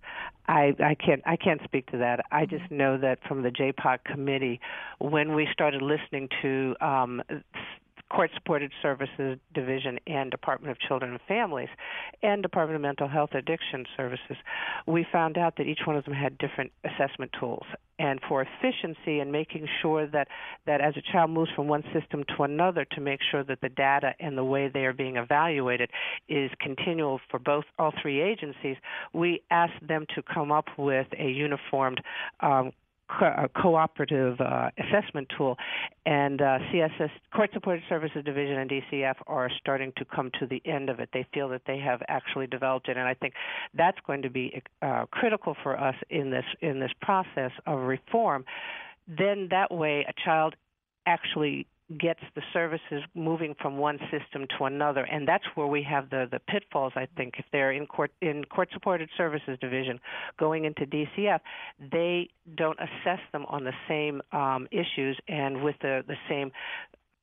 [0.47, 2.25] I, I can't I can't speak to that.
[2.31, 2.57] I Mm-hmm.
[2.57, 4.59] just know that from the JPOC committee,
[4.99, 7.21] when we started listening to um,
[8.13, 11.69] Court Supported Services Division and Department of Children and Families
[12.21, 14.37] and Department of Mental Health Addiction Services,
[14.85, 17.65] we found out that each one of them had different assessment tools.
[17.99, 20.27] And for efficiency and making sure that,
[20.65, 23.69] that as a child moves from one system to another, to make sure that the
[23.69, 25.89] data and the way they are being evaluated
[26.27, 28.77] is continual for both all three agencies,
[29.13, 32.01] we asked them to come up with a uniformed
[32.41, 32.71] um,
[33.09, 35.57] co- a cooperative uh, assessment tool,
[36.05, 40.61] and uh, CSS Court Supported Services Division and DCF are starting to come to the
[40.65, 41.09] end of it.
[41.13, 43.33] They feel that they have actually developed it, and I think
[43.73, 48.45] that's going to be uh, critical for us in this in this process of reform.
[49.07, 50.55] Then that way, a child
[51.05, 51.67] actually
[51.99, 56.27] gets the services moving from one system to another and that's where we have the
[56.31, 59.99] the pitfalls i think if they're in court in court supported services division
[60.39, 61.39] going into dcf
[61.91, 66.51] they don't assess them on the same um, issues and with the the same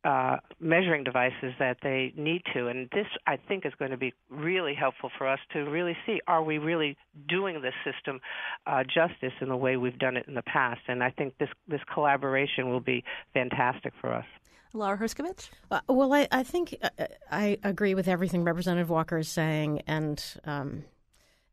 [0.04, 2.68] uh, measuring devices that they need to.
[2.68, 6.20] And this, I think, is going to be really helpful for us to really see
[6.26, 6.96] are we really
[7.28, 8.20] doing this system
[8.66, 10.80] uh, justice in the way we've done it in the past.
[10.88, 13.04] And I think this, this collaboration will be
[13.34, 14.24] fantastic for us.
[14.72, 15.48] Laura Herscovitch?
[15.70, 20.22] Uh, well, I, I think uh, I agree with everything Representative Walker is saying, and
[20.44, 20.84] um,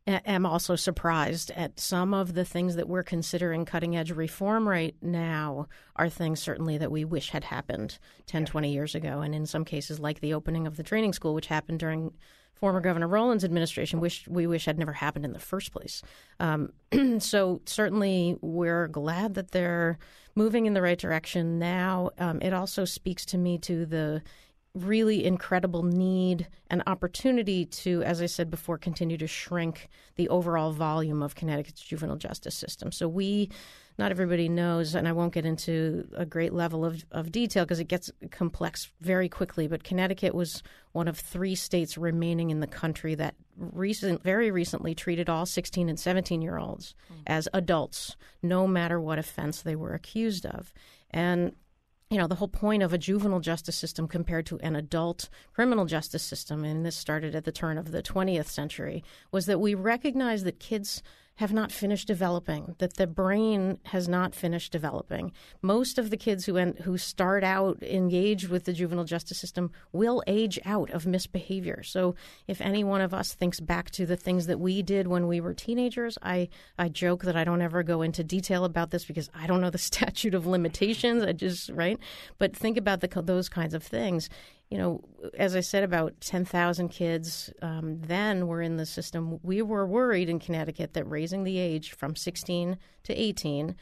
[0.07, 4.95] am also surprised at some of the things that we're considering cutting edge reform right
[5.01, 9.21] now are things certainly that we wish had happened 10, 20 years ago.
[9.21, 12.13] And in some cases, like the opening of the training school, which happened during
[12.53, 16.01] former Governor Rowland's administration, which we wish had never happened in the first place.
[16.39, 16.71] Um,
[17.19, 19.99] so certainly we're glad that they're
[20.37, 22.11] moving in the right direction now.
[22.19, 24.21] Um, it also speaks to me to the
[24.77, 30.71] really incredible need and opportunity to, as I said before, continue to shrink the overall
[30.71, 32.91] volume of Connecticut's juvenile justice system.
[32.91, 33.49] So we,
[33.97, 37.79] not everybody knows, and I won't get into a great level of, of detail because
[37.79, 40.61] it gets complex very quickly, but Connecticut was
[40.91, 45.89] one of three states remaining in the country that recent, very recently treated all 16
[45.89, 47.21] and 17 year olds mm.
[47.27, 50.73] as adults, no matter what offense they were accused of.
[51.11, 51.53] And
[52.09, 55.85] you know, the whole point of a juvenile justice system compared to an adult criminal
[55.85, 59.75] justice system, and this started at the turn of the 20th century, was that we
[59.75, 61.03] recognized that kids
[61.37, 65.31] have not finished developing, that the brain has not finished developing.
[65.61, 69.71] Most of the kids who en- who start out engaged with the juvenile justice system
[69.91, 71.83] will age out of misbehavior.
[71.83, 72.15] So
[72.47, 75.39] if any one of us thinks back to the things that we did when we
[75.39, 79.29] were teenagers, I, I joke that I don't ever go into detail about this because
[79.33, 81.23] I don't know the statute of limitations.
[81.23, 81.99] I just, right?
[82.39, 84.29] But think about the, those kinds of things
[84.69, 85.01] you know,
[85.37, 89.39] as I said, about 10,000 kids um, then were in the system.
[89.41, 93.75] We were worried in Connecticut that raising the age from 16 to 18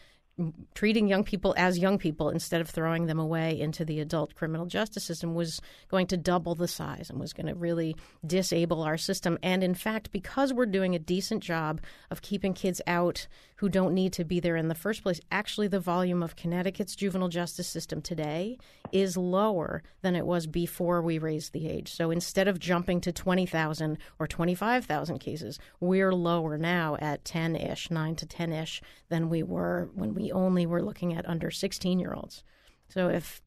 [0.74, 4.66] treating young people as young people instead of throwing them away into the adult criminal
[4.66, 7.96] justice system was going to double the size and was going to really
[8.26, 9.38] disable our system.
[9.42, 11.80] And in fact, because we're doing a decent job
[12.12, 15.70] of keeping kids out who don't need to be there in the first place, actually,
[15.70, 18.58] the volume of Connecticut's juvenile justice system today
[18.92, 21.94] is lower than it was before we raised the age.
[21.94, 27.90] So instead of jumping to 20,000 or 25,000 cases, we're lower now at 10 ish,
[27.90, 32.00] 9 to 10 ish than we were when we only were looking at under 16
[32.00, 32.44] year olds.
[32.90, 33.42] So if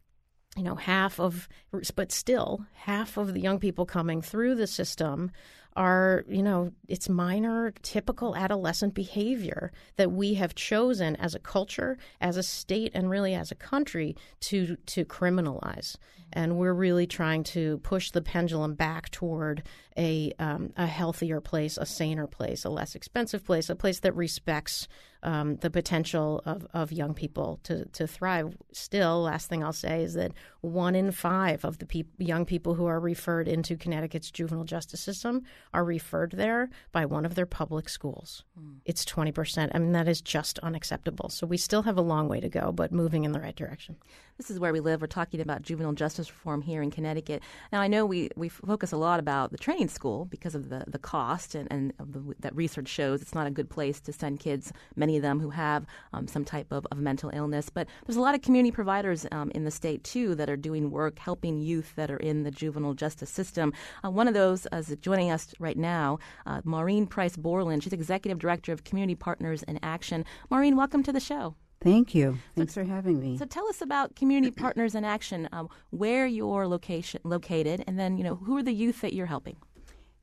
[0.56, 1.48] you know half of
[1.94, 5.30] but still half of the young people coming through the system
[5.78, 11.96] are, you know, it's minor, typical adolescent behavior that we have chosen as a culture,
[12.20, 15.96] as a state, and really as a country to to criminalize.
[16.32, 19.62] And we're really trying to push the pendulum back toward
[19.96, 24.16] a um, a healthier place, a saner place, a less expensive place, a place that
[24.16, 24.88] respects
[25.22, 28.56] um, the potential of, of young people to, to thrive.
[28.72, 32.74] Still, last thing I'll say is that one in five of the pe- young people
[32.74, 37.46] who are referred into Connecticut's juvenile justice system are referred there by one of their
[37.46, 38.44] public schools.
[38.58, 38.76] Mm.
[38.84, 39.70] It's 20%.
[39.74, 41.28] I mean, that is just unacceptable.
[41.28, 43.96] So we still have a long way to go, but moving in the right direction.
[44.36, 45.00] This is where we live.
[45.00, 47.42] We're talking about juvenile justice reform here in Connecticut.
[47.72, 50.84] Now, I know we, we focus a lot about the training school because of the,
[50.86, 54.38] the cost and, and the, that research shows it's not a good place to send
[54.38, 54.72] kids,
[55.08, 57.70] many of them who have um, some type of, of mental illness.
[57.70, 60.90] But there's a lot of community providers um, in the state, too, that are doing
[60.90, 63.72] work helping youth that are in the juvenile justice system.
[64.04, 67.82] Uh, one of those is joining us right now, uh, Maureen Price Boreland.
[67.82, 70.26] She's Executive Director of Community Partners in Action.
[70.50, 71.54] Maureen, welcome to the show.
[71.80, 72.36] Thank you.
[72.56, 73.38] Thanks so, for having me.
[73.38, 78.18] So tell us about Community Partners in Action, um, where you're location located, and then
[78.18, 79.56] you know who are the youth that you're helping.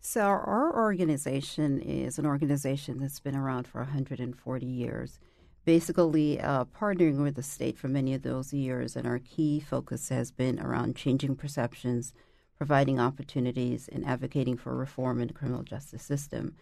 [0.07, 5.19] So our organization is an organization that's been around for 140 years,
[5.65, 10.09] basically uh, partnering with the state for many of those years, and our key focus
[10.09, 12.13] has been around changing perceptions,
[12.55, 16.53] providing opportunities, and advocating for reform in the criminal justice system.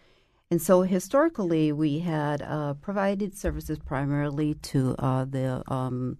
[0.50, 6.16] And so historically, we had uh, provided services primarily to uh, the um,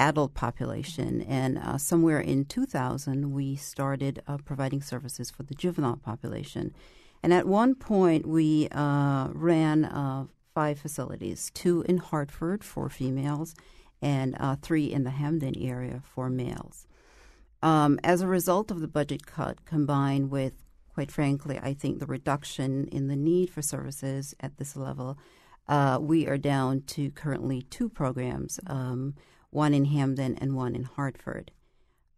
[0.00, 1.22] adult population.
[1.22, 6.74] And uh, somewhere in 2000, we started uh, providing services for the juvenile population.
[7.22, 13.54] And at one point, we uh, ran uh, five facilities two in Hartford for females,
[14.02, 16.86] and three in the Hamden area for males.
[17.62, 20.54] Um, as a result of the budget cut combined with
[21.00, 25.16] quite frankly, I think the reduction in the need for services at this level,
[25.68, 29.14] uh, we are down to currently two programs, um,
[29.50, 31.50] one in Hamden and one in Hartford.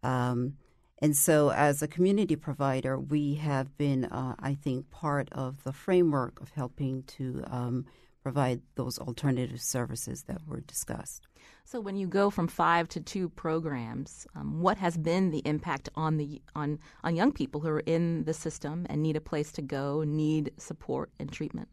[0.01, 0.57] Um,
[0.99, 5.73] and so, as a community provider, we have been, uh, I think, part of the
[5.73, 7.85] framework of helping to um,
[8.21, 11.27] provide those alternative services that were discussed.
[11.65, 15.89] So, when you go from five to two programs, um, what has been the impact
[15.95, 19.51] on the on on young people who are in the system and need a place
[19.53, 21.67] to go, need support and treatment?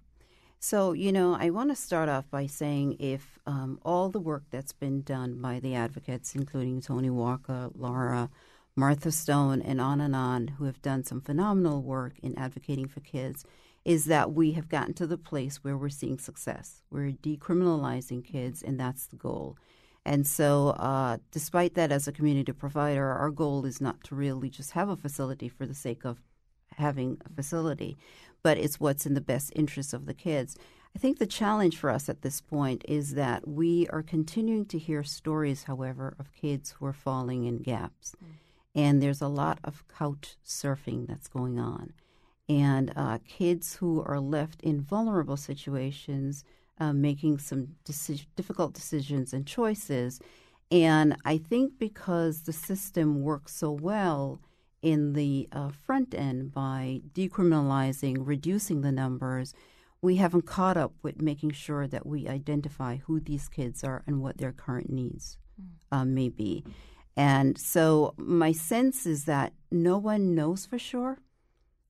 [0.63, 4.45] So, you know, I want to start off by saying if um, all the work
[4.51, 8.29] that's been done by the advocates, including Toni Walker, Laura,
[8.77, 13.01] Martha Stone, and on and on, who have done some phenomenal work in advocating for
[13.01, 13.47] kids,
[13.87, 16.83] is that we have gotten to the place where we're seeing success.
[16.91, 19.57] We're decriminalizing kids, and that's the goal.
[20.05, 24.51] And so, uh, despite that, as a community provider, our goal is not to really
[24.51, 26.21] just have a facility for the sake of
[26.81, 27.97] having a facility,
[28.43, 30.57] but it's what's in the best interest of the kids.
[30.97, 34.79] I think the challenge for us at this point is that we are continuing to
[34.79, 38.17] hear stories, however, of kids who are falling in gaps.
[38.17, 38.29] Mm.
[38.75, 41.93] And there's a lot of couch surfing that's going on
[42.51, 46.43] and uh, kids who are left in vulnerable situations
[46.81, 50.19] uh, making some deci- difficult decisions and choices.
[50.73, 54.41] And I think because the system works so well
[54.83, 59.55] in the uh, front end by decriminalizing, reducing the numbers,
[60.03, 64.21] we haven't caught up with making sure that we identify who these kids are and
[64.21, 65.39] what their current needs
[65.93, 66.09] mm.
[66.09, 66.65] may be.
[67.17, 71.19] And so my sense is that no one knows for sure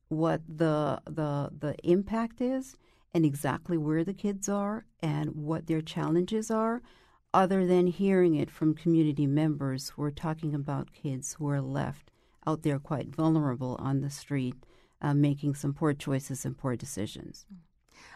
[0.09, 2.77] what the the the impact is
[3.15, 6.83] and exactly where the kids are and what their challenges are
[7.33, 12.10] other than hearing it from community members who are talking about kids who are left
[12.47, 14.55] out there quite vulnerable on the street
[15.03, 17.47] uh, making some poor choices and poor decisions.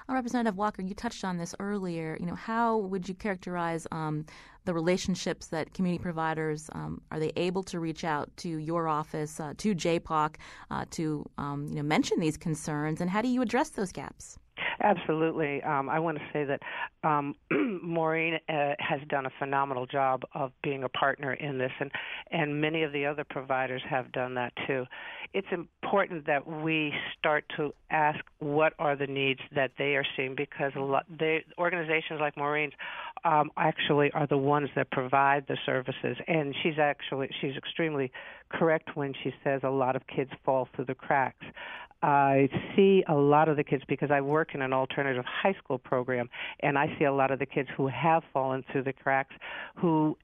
[0.08, 2.16] Uh, Representative Walker, you touched on this earlier.
[2.20, 4.26] You know, how would you characterize um,
[4.64, 9.40] the relationships that community providers um, are they able to reach out to your office,
[9.40, 10.36] uh, to JPOC,
[10.70, 14.38] uh, to um, you know mention these concerns, and how do you address those gaps?
[14.84, 15.62] Absolutely.
[15.62, 16.60] Um, I want to say that
[17.08, 17.34] um,
[17.82, 21.90] Maureen uh, has done a phenomenal job of being a partner in this, and,
[22.30, 24.84] and many of the other providers have done that too.
[25.32, 30.34] It's important that we start to ask what are the needs that they are seeing
[30.36, 32.74] because a lot, they, organizations like Maureen's
[33.24, 38.12] um, actually are the ones that provide the services, and she's actually she's extremely
[38.58, 41.44] correct when she says a lot of kids fall through the cracks.
[42.02, 45.78] I see a lot of the kids because I work in an alternative high school
[45.78, 46.28] program,
[46.60, 49.34] and I see a lot of the kids who have fallen through the cracks,
[49.76, 50.16] who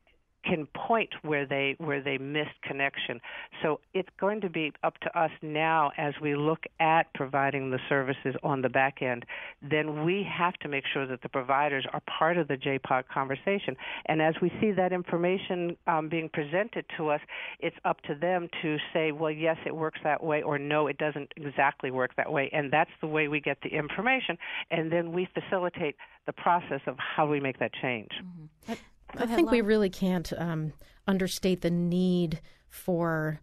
[0.44, 3.20] can point where they where they missed connection.
[3.62, 7.78] So it's going to be up to us now as we look at providing the
[7.88, 9.24] services on the back end.
[9.62, 13.76] Then we have to make sure that the providers are part of the JPOC conversation.
[14.06, 17.20] And as we see that information um, being presented to us,
[17.58, 20.98] it's up to them to say, well, yes, it works that way, or no, it
[20.98, 22.50] doesn't exactly work that way.
[22.52, 24.38] And that's the way we get the information.
[24.70, 28.10] And then we facilitate the process of how we make that change.
[28.22, 28.72] Mm-hmm.
[29.18, 30.72] I think we really can't um,
[31.06, 33.40] understate the need for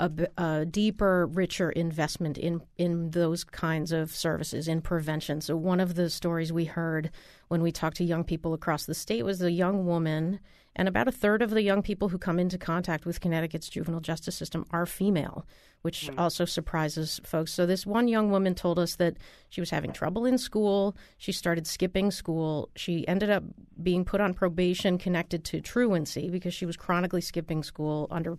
[0.00, 5.40] a, a, deeper, richer investment in in those kinds of services in prevention.
[5.40, 7.10] So one of the stories we heard
[7.48, 10.40] when we talked to young people across the state was a young woman,
[10.76, 14.00] and about a third of the young people who come into contact with Connecticut's juvenile
[14.00, 15.46] justice system are female,
[15.80, 16.18] which mm.
[16.18, 17.52] also surprises folks.
[17.52, 19.16] So this one young woman told us that
[19.48, 20.94] she was having trouble in school.
[21.16, 22.68] She started skipping school.
[22.76, 23.42] She ended up
[23.82, 28.38] being put on probation connected to truancy because she was chronically skipping school under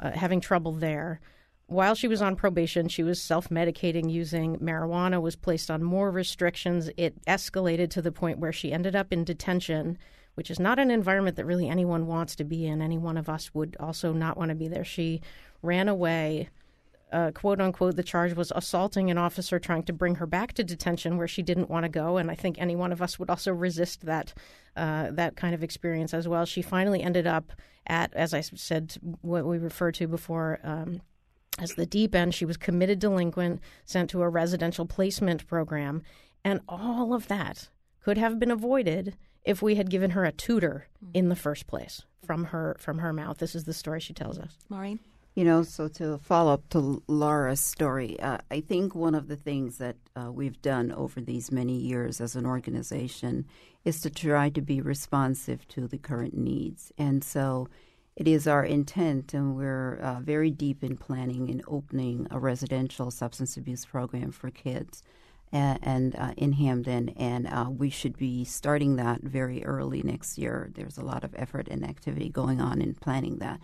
[0.00, 1.20] uh, having trouble there.
[1.66, 6.10] While she was on probation, she was self medicating using marijuana, was placed on more
[6.10, 6.90] restrictions.
[6.96, 9.98] It escalated to the point where she ended up in detention,
[10.34, 12.82] which is not an environment that really anyone wants to be in.
[12.82, 14.84] Any one of us would also not want to be there.
[14.84, 15.20] She
[15.62, 16.48] ran away.
[17.12, 20.64] Uh, quote unquote, the charge was assaulting an officer trying to bring her back to
[20.64, 22.16] detention where she didn't want to go.
[22.16, 24.34] And I think any one of us would also resist that
[24.76, 26.44] uh, that kind of experience as well.
[26.44, 27.52] She finally ended up
[27.86, 30.58] at, as I said, what we referred to before.
[30.64, 31.02] Um,
[31.58, 36.02] as the deep end, she was committed delinquent, sent to a residential placement program,
[36.42, 37.68] and all of that
[38.02, 42.02] could have been avoided if we had given her a tutor in the first place
[42.24, 43.38] from her from her mouth.
[43.38, 44.56] This is the story she tells us.
[44.68, 45.00] Maureen?
[45.34, 49.36] You know, so to follow up to Laura's story, uh, I think one of the
[49.36, 53.46] things that uh, we've done over these many years as an organization
[53.84, 56.92] is to try to be responsive to the current needs.
[56.96, 57.68] And so
[58.14, 63.10] it is our intent, and we're uh, very deep in planning and opening a residential
[63.10, 65.02] substance abuse program for kids.
[65.54, 70.36] And, and uh, in Hamden, and uh, we should be starting that very early next
[70.36, 70.70] year.
[70.74, 73.60] There's a lot of effort and activity going on in planning that.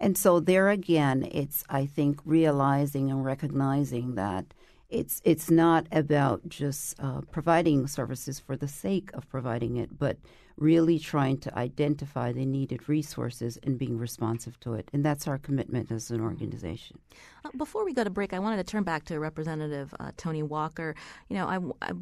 [0.00, 4.46] And so there again, it's I think realizing and recognizing that
[4.88, 10.16] it's it's not about just uh, providing services for the sake of providing it, but
[10.56, 14.88] really trying to identify the needed resources and being responsive to it.
[14.92, 16.98] And that's our commitment as an organization.
[17.44, 20.42] Uh, before we go to break, I wanted to turn back to Representative uh, Toni
[20.42, 20.94] Walker.
[21.28, 21.92] You know, I, I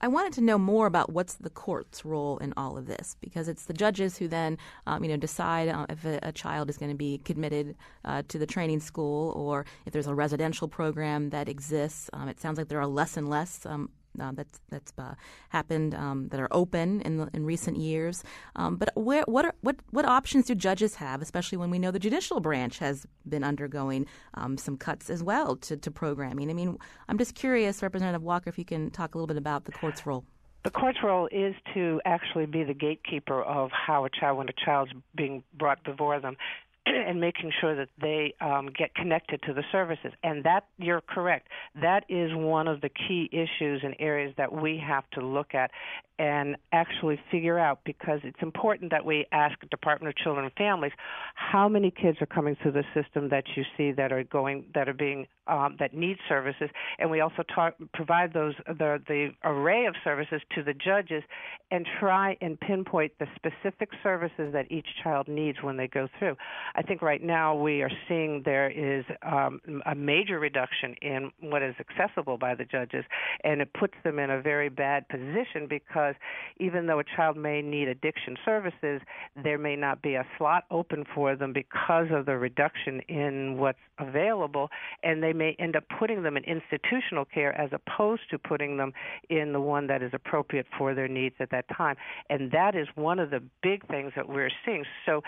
[0.00, 3.48] I wanted to know more about what's the court's role in all of this because
[3.48, 4.56] it's the judges who then,
[4.86, 7.74] um, you know, decide uh, if a, a, child is going to be committed
[8.04, 12.08] uh, to the training school or if there's a residential program that exists.
[12.12, 15.14] Um, it sounds like there are less and less um, uh, that's that's uh,
[15.50, 18.24] happened um, that are open in the, in recent years.
[18.56, 21.90] Um, but where what are, what what options do judges have, especially when we know
[21.90, 26.50] the judicial branch has been undergoing um, some cuts as well to, to programming?
[26.50, 29.64] I mean, I'm just curious, Representative Walker, if you can talk a little bit about
[29.64, 30.24] the court's role.
[30.64, 34.64] The court's role is to actually be the gatekeeper of how a child, when a
[34.64, 36.36] child's being brought before them,
[36.86, 40.12] and making sure that they um, get connected to the services.
[40.22, 41.48] And that, you're correct,
[41.80, 45.70] that is one of the key issues and areas that we have to look at
[46.18, 50.92] and actually figure out because it's important that we ask Department of Children and Families
[51.34, 54.88] how many kids are coming through the system that you see that are going that
[54.88, 56.68] are being um, that need services,
[56.98, 61.22] and we also talk, provide those the the array of services to the judges
[61.70, 66.36] and try and pinpoint the specific services that each child needs when they go through.
[66.74, 71.62] I think right now we are seeing there is um, a major reduction in what
[71.62, 73.04] is accessible by the judges,
[73.44, 76.14] and it puts them in a very bad position because
[76.58, 79.00] even though a child may need addiction services,
[79.42, 83.78] there may not be a slot open for them because of the reduction in what's
[83.98, 84.68] available,
[85.02, 88.92] and they may end up putting them in institutional care as opposed to putting them
[89.30, 91.96] in the one that is appropriate for their needs at that time.
[92.30, 94.84] And that is one of the big things that we're seeing.
[95.06, 95.22] So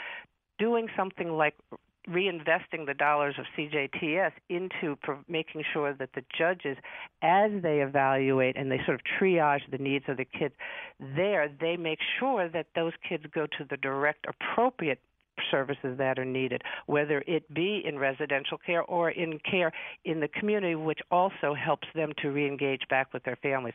[0.60, 1.54] doing something like
[2.08, 4.96] reinvesting the dollars of CJTS into
[5.28, 6.76] making sure that the judges,
[7.22, 10.54] as they evaluate and they sort of triage the needs of the kids
[10.98, 15.00] there, they make sure that those kids go to the direct, appropriate
[15.50, 19.72] services that are needed, whether it be in residential care or in care
[20.04, 23.74] in the community, which also helps them to reengage back with their families.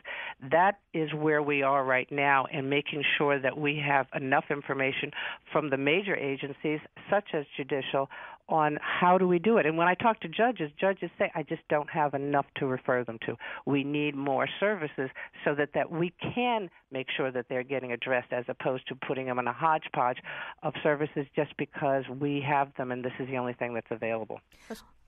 [0.51, 5.11] That is where we are right now, and making sure that we have enough information
[5.51, 8.09] from the major agencies, such as judicial,
[8.48, 9.66] on how do we do it.
[9.66, 13.04] And when I talk to judges, judges say, I just don't have enough to refer
[13.04, 13.36] them to.
[13.66, 15.10] We need more services
[15.43, 19.26] so that, that we can make sure that they're getting addressed as opposed to putting
[19.26, 20.20] them in a hodgepodge
[20.64, 24.39] of services just because we have them and this is the only thing that's available.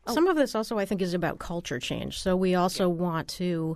[0.07, 2.19] Some of this also, I think, is about culture change.
[2.19, 2.95] So we also yeah.
[2.95, 3.75] want to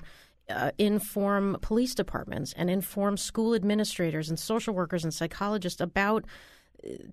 [0.50, 6.26] uh, inform police departments and inform school administrators and social workers and psychologists about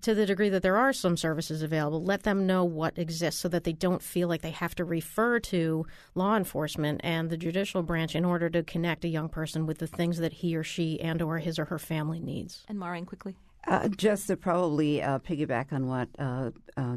[0.01, 3.47] to the degree that there are some services available, let them know what exists so
[3.49, 7.83] that they don't feel like they have to refer to law enforcement and the judicial
[7.83, 10.99] branch in order to connect a young person with the things that he or she
[11.01, 12.65] and or his or her family needs.
[12.67, 13.35] And Maureen, quickly.
[13.67, 16.95] Uh, just to probably uh, piggyback on what uh, uh,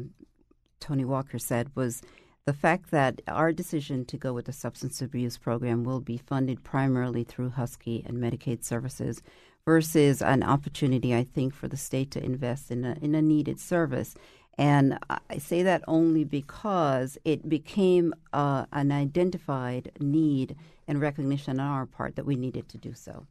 [0.79, 2.01] Toni Walker said was
[2.45, 6.63] the fact that our decision to go with the substance abuse program will be funded
[6.63, 9.21] primarily through Husky and Medicaid services
[9.65, 13.59] versus an opportunity, I think, for the state to invest in a, in a needed
[13.59, 14.15] service.
[14.57, 14.99] And
[15.29, 20.55] I say that only because it became uh, an identified need
[20.87, 23.25] and recognition on our part that we needed to do so.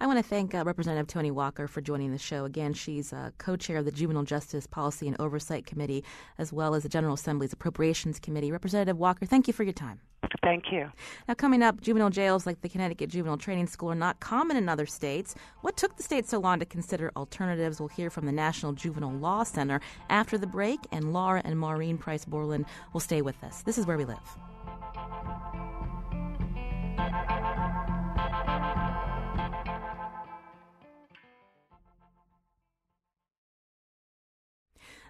[0.00, 2.44] I want to thank uh, Representative Toni Walker for joining the show.
[2.44, 6.04] Again, she's uh, co chair of the Juvenile Justice Policy and Oversight Committee,
[6.38, 8.52] as well as the General Assembly's Appropriations Committee.
[8.52, 10.00] Representative Walker, thank you for your time.
[10.42, 10.90] Thank you.
[11.28, 14.68] Now, coming up, juvenile jails like the Connecticut Juvenile Training School are not common in
[14.68, 15.34] other states.
[15.62, 17.80] What took the state so long to consider alternatives?
[17.80, 19.80] We'll hear from the National Juvenile Law Center
[20.10, 23.62] after the break, and Laura and Maureen Price Boreland will stay with us.
[23.62, 25.63] This is where we live.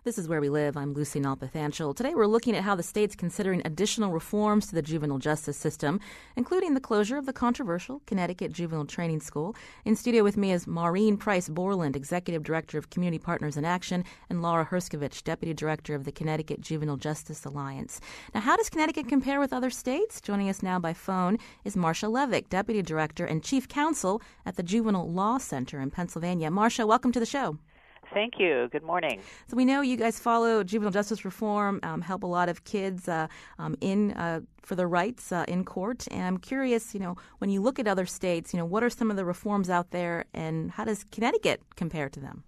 [0.05, 0.77] This is Where We Live.
[0.77, 1.97] I'm Lucy Nalpathanchil.
[1.97, 5.99] Today we're looking at how the state's considering additional reforms to the juvenile justice system,
[6.37, 9.57] including the closure of the controversial Connecticut Juvenile Training School.
[9.87, 14.05] In studio with me is Maureen Price Boreland, Executive Director of Community Partners in Action,
[14.29, 17.99] and Laura Herscovitch, Deputy Director of the Connecticut Juvenile Justice Alliance.
[18.35, 20.21] Now, how does Connecticut compare with other states?
[20.21, 24.63] Joining us now by phone is Marsha Levick, Deputy Director and Chief Counsel at the
[24.63, 26.51] Juvenile Law Center in Pennsylvania.
[26.51, 27.57] Marsha, welcome to the show.
[28.15, 28.69] Thank you.
[28.71, 29.21] Good morning.
[29.49, 33.09] So we know you guys follow juvenile justice reform, um, help a lot of kids
[33.09, 33.27] uh,
[33.59, 36.07] um, in uh, for their rights uh, in court.
[36.11, 38.91] And I'm curious, you know, when you look at other states, you know, what are
[38.91, 42.45] some of the reforms out there, and how does Connecticut compare to them?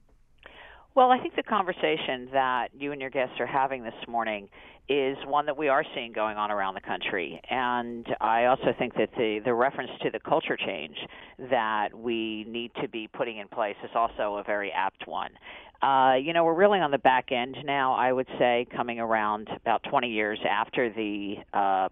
[0.96, 4.48] Well, I think the conversation that you and your guests are having this morning
[4.88, 7.38] is one that we are seeing going on around the country.
[7.50, 10.96] And I also think that the, the reference to the culture change
[11.50, 15.32] that we need to be putting in place is also a very apt one.
[15.82, 19.50] Uh, you know, we're really on the back end now, I would say, coming around
[19.54, 21.88] about 20 years after the uh,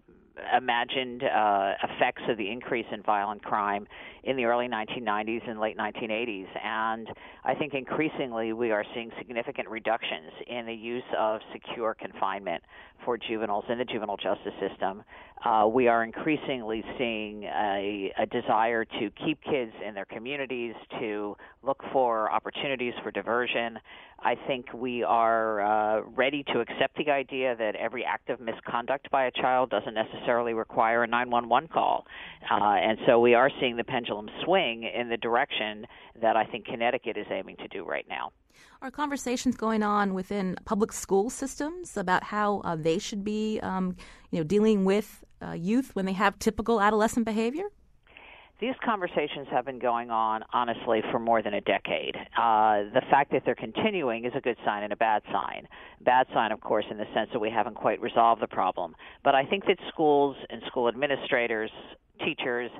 [0.55, 3.87] imagined uh, effects of the increase in violent crime
[4.23, 6.47] in the early 1990s and late 1980s.
[6.63, 7.07] And
[7.43, 12.63] I think increasingly we are seeing significant reductions in the use of secure confinement
[13.03, 15.03] for juveniles in the juvenile justice system.
[15.43, 21.35] Uh, we are increasingly seeing a, a desire to keep kids in their communities, to
[21.65, 23.79] look for opportunities for diversion.
[24.19, 29.09] I think we are uh, ready to accept the idea that every act of misconduct
[29.11, 32.05] by a child doesn't necessarily require a 911 call.
[32.49, 35.85] Uh, and so we are seeing the pendulum swing in the direction
[36.21, 38.31] that I think Connecticut is aiming to do right now.
[38.81, 43.95] Are conversations going on within public school systems about how uh, they should be, um,
[44.31, 47.65] you know, dealing with uh, youth when they have typical adolescent behavior?
[48.61, 52.15] These conversations have been going on, honestly, for more than a decade.
[52.15, 55.67] Uh, the fact that they're continuing is a good sign and a bad sign.
[56.01, 58.95] Bad sign, of course, in the sense that we haven't quite resolved the problem.
[59.25, 61.69] But I think that schools and school administrators,
[62.23, 62.71] teachers,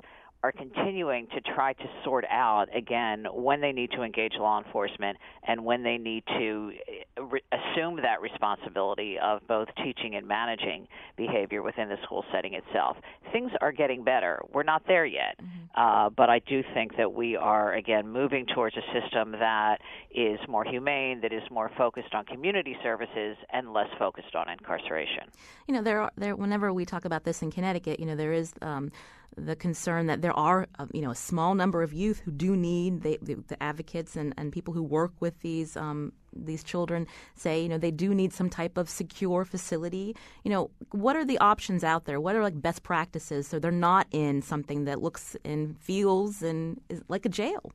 [0.42, 5.16] are continuing to try to sort out again when they need to engage law enforcement
[5.46, 10.86] and when they need to eh, re- assume that responsibility of both teaching and managing
[11.16, 12.96] behavior within the school setting itself.
[13.32, 14.40] Things are getting better.
[14.52, 15.80] We're not there yet, mm-hmm.
[15.80, 19.78] uh, but I do think that we are again moving towards a system that
[20.14, 25.24] is more humane, that is more focused on community services and less focused on incarceration.
[25.66, 28.32] You know, there are there whenever we talk about this in Connecticut, you know, there
[28.32, 28.52] is.
[28.62, 28.92] Um,
[29.36, 32.56] the concern that there are, uh, you know, a small number of youth who do
[32.56, 37.62] need the, the, advocates and, and people who work with these um, these children say,
[37.62, 40.14] you know, they do need some type of secure facility.
[40.44, 42.20] You know, what are the options out there?
[42.20, 46.80] What are like best practices so they're not in something that looks and feels and
[46.88, 47.72] is like a jail?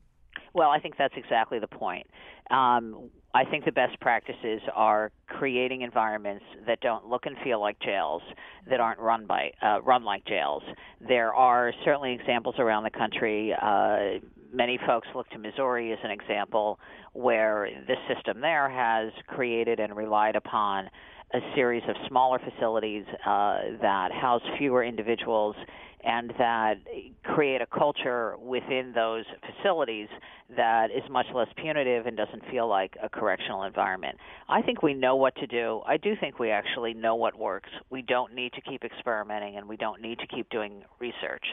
[0.54, 2.06] Well, I think that's exactly the point.
[2.50, 7.80] Um, I think the best practices are creating environments that don't look and feel like
[7.80, 8.22] jails,
[8.68, 10.62] that aren't run by uh, run like jails.
[11.00, 13.54] There are certainly examples around the country.
[13.54, 14.20] Uh,
[14.52, 16.78] many folks look to Missouri as an example
[17.14, 20.90] where the system there has created and relied upon
[21.34, 25.56] a series of smaller facilities uh, that house fewer individuals
[26.04, 26.74] and that
[27.22, 30.08] create a culture within those facilities
[30.56, 34.16] that is much less punitive and doesn't feel like a correctional environment.
[34.48, 35.80] I think we know what to do.
[35.86, 37.70] I do think we actually know what works.
[37.90, 41.44] We don't need to keep experimenting and we don't need to keep doing research.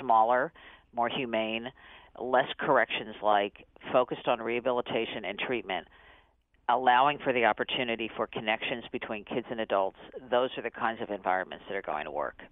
[0.00, 0.52] Smaller,
[0.94, 1.68] more humane,
[2.20, 5.86] less corrections like, focused on rehabilitation and treatment
[6.68, 9.98] allowing for the opportunity for connections between kids and adults,
[10.30, 12.42] those are the kinds of environments that are going to work.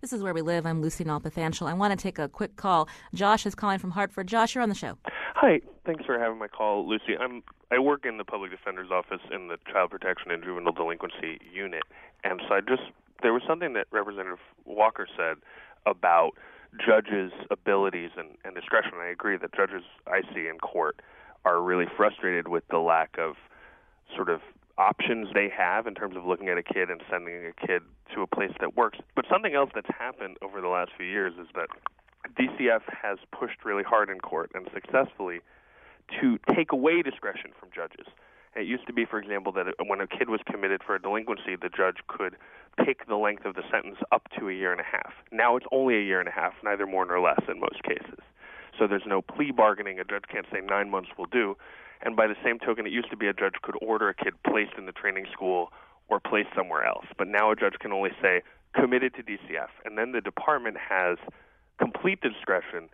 [0.00, 0.66] This is where we live.
[0.66, 1.66] I'm Lucy Nalpathanchil.
[1.66, 2.88] I want to take a quick call.
[3.14, 4.26] Josh is calling from Hartford.
[4.26, 4.98] Josh, you're on the show.
[5.34, 5.60] Hi.
[5.86, 7.16] Thanks for having my call, Lucy.
[7.18, 7.42] I'm
[7.72, 11.84] I work in the public defender's office in the child protection and juvenile delinquency unit,
[12.24, 12.82] and so I just
[13.22, 15.36] there was something that Representative Walker said
[15.86, 16.32] about
[16.84, 18.92] judges' abilities and, and discretion.
[19.00, 21.00] I agree that judges I see in court
[21.44, 23.34] are really frustrated with the lack of
[24.14, 24.40] sort of
[24.78, 27.82] options they have in terms of looking at a kid and sending a kid
[28.14, 28.98] to a place that works.
[29.14, 31.68] But something else that's happened over the last few years is that
[32.38, 35.40] DCF has pushed really hard in court and successfully
[36.20, 38.06] to take away discretion from judges.
[38.56, 41.54] It used to be, for example, that when a kid was committed for a delinquency,
[41.60, 42.36] the judge could
[42.84, 45.12] pick the length of the sentence up to a year and a half.
[45.30, 48.18] Now it's only a year and a half, neither more nor less in most cases.
[48.78, 50.00] So there's no plea bargaining.
[50.00, 51.56] A judge can't say nine months will do.
[52.02, 54.34] And by the same token, it used to be a judge could order a kid
[54.44, 55.72] placed in the training school
[56.08, 57.06] or placed somewhere else.
[57.16, 58.42] But now a judge can only say
[58.74, 59.68] committed to DCF.
[59.84, 61.18] And then the department has
[61.78, 62.88] complete discretion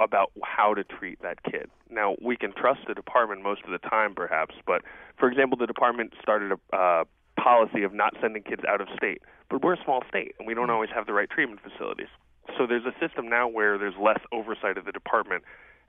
[0.00, 1.68] about how to treat that kid.
[1.90, 4.82] Now, we can trust the department most of the time, perhaps, but
[5.18, 7.04] for example, the department started a uh,
[7.36, 9.20] policy of not sending kids out of state.
[9.50, 12.08] But we're a small state, and we don't always have the right treatment facilities.
[12.56, 15.44] So there's a system now where there's less oversight of the department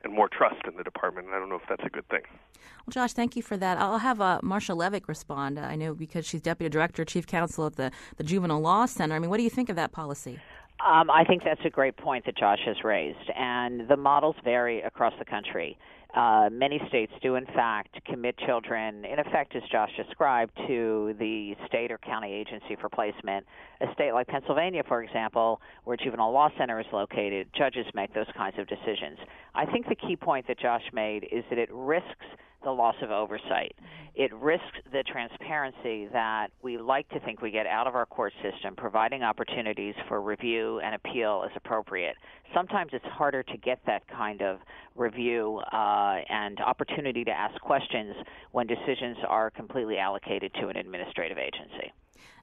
[0.05, 1.27] and more trust in the department.
[1.27, 2.21] And I don't know if that's a good thing.
[2.85, 3.77] Well, Josh, thank you for that.
[3.77, 5.59] I'll have uh, Marsha Levick respond.
[5.59, 9.15] I know because she's deputy director, chief counsel at the, the Juvenile Law Center.
[9.15, 10.39] I mean, what do you think of that policy?
[10.85, 14.81] Um, I think that's a great point that Josh has raised, and the models vary
[14.81, 15.77] across the country.
[16.15, 21.55] Uh, many states do, in fact, commit children, in effect, as Josh described, to the
[21.67, 23.45] state or county agency for placement.
[23.81, 28.27] A state like Pennsylvania, for example, where Juvenile Law Center is located, judges make those
[28.37, 29.19] kinds of decisions.
[29.53, 32.25] I think the key point that Josh made is that it risks
[32.65, 33.73] the loss of oversight.
[34.15, 38.33] It risks the transparency that we like to think we get out of our court
[38.41, 42.15] system, providing opportunities for review and appeal as appropriate.
[42.53, 44.59] Sometimes it's harder to get that kind of
[44.95, 48.15] review uh, and opportunity to ask questions
[48.51, 51.93] when decisions are completely allocated to an administrative agency.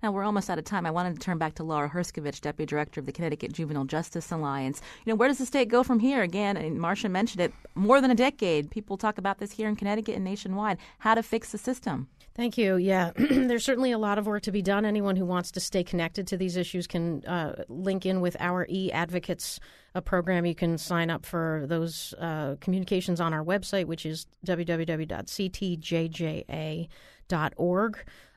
[0.03, 0.85] Now we're almost out of time.
[0.85, 4.33] I wanted to turn back to Laura Herscovitch, Deputy Director of the Connecticut Juvenile Justice
[4.33, 4.83] Alliance.
[5.05, 6.23] You know, where does the state go from here?
[6.23, 8.69] Again, and Marsha mentioned it, more than a decade.
[8.71, 10.79] People talk about this here in Connecticut and nationwide.
[10.99, 12.09] How to fix the system.
[12.35, 12.77] Thank you.
[12.77, 14.85] Yeah, there's certainly a lot of work to be done.
[14.85, 18.67] Anyone who wants to stay connected to these issues can uh, link in with our
[18.69, 19.61] e advocates
[19.95, 20.45] uh, program.
[20.47, 25.09] You can sign up for those uh, communications on our website, which is www.ctjja.org.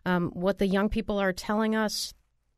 [0.06, 2.14] Um, what the young people are telling us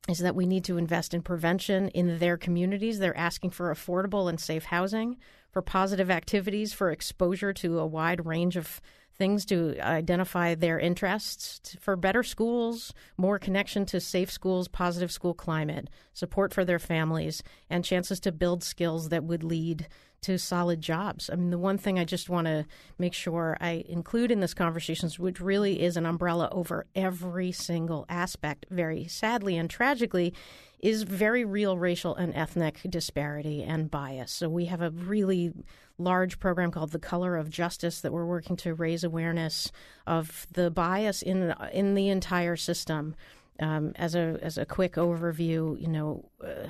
[0.09, 2.99] is that we need to invest in prevention in their communities.
[2.99, 5.17] They're asking for affordable and safe housing,
[5.51, 8.81] for positive activities, for exposure to a wide range of
[9.17, 15.33] things to identify their interests, for better schools, more connection to safe schools, positive school
[15.33, 19.87] climate, support for their families, and chances to build skills that would lead
[20.27, 21.29] to solid jobs.
[21.31, 22.65] I mean, the one thing I just want to
[22.99, 28.05] make sure I include in this conversation, which really is an umbrella over every single
[28.09, 30.33] aspect, very sadly and tragically,
[30.81, 34.33] is very real racial and ethnic disparity and bias.
[34.33, 35.53] So we have a really
[35.97, 39.71] large program called The Color of Justice that we're working to raise awareness
[40.05, 43.15] of the bias in in the entire system.
[43.61, 46.67] Um, as a as a quick overview, you know, uh,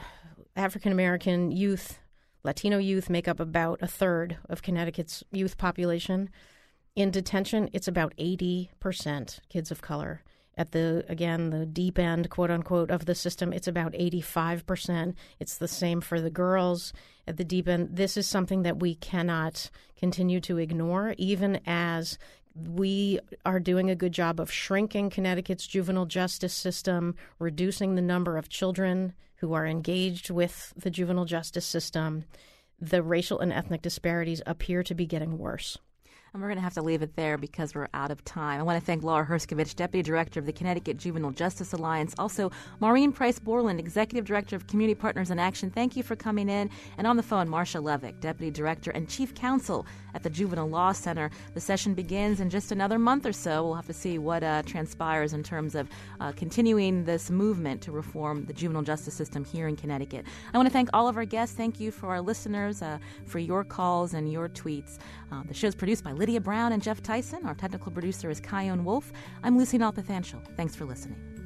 [0.55, 1.97] African American youth
[2.43, 6.29] Latino youth make up about a third of Connecticut's youth population.
[6.95, 10.23] In detention, it's about 80% kids of color.
[10.57, 15.13] At the again the deep end, quote unquote, of the system, it's about 85%.
[15.39, 16.93] It's the same for the girls
[17.27, 17.89] at the deep end.
[17.91, 22.17] This is something that we cannot continue to ignore, even as
[22.55, 28.35] we are doing a good job of shrinking Connecticut's juvenile justice system, reducing the number
[28.35, 32.25] of children who are engaged with the juvenile justice system.
[32.79, 35.77] The racial and ethnic disparities appear to be getting worse.
[36.33, 38.59] And we're going to have to leave it there because we're out of time.
[38.59, 42.13] I want to thank Laura Herscovitch, Deputy Director of the Connecticut Juvenile Justice Alliance.
[42.19, 45.71] Also, Maureen Price Boreland, Executive Director of Community Partners in Action.
[45.71, 46.69] Thank you for coming in.
[46.97, 49.85] And on the phone, Marsha Levick, Deputy Director and Chief Counsel
[50.17, 51.29] at the Juvenile Law Center.
[51.53, 53.63] The session begins in just another month or so.
[53.63, 55.87] We'll have to see what uh, transpires in terms of
[56.19, 60.25] uh, continuing this movement to reform the juvenile justice system here in Connecticut.
[60.51, 61.55] I want to thank all of our guests.
[61.55, 62.97] Thank you for our listeners uh,
[63.27, 64.97] for your calls and your tweets.
[65.31, 67.45] Uh, the show is produced by Lydia Brown and Jeff Tyson.
[67.45, 69.13] Our technical producer is Kyone Wolf.
[69.43, 70.41] I'm Lucy Nalpathanchil.
[70.55, 71.36] Thanks for listening.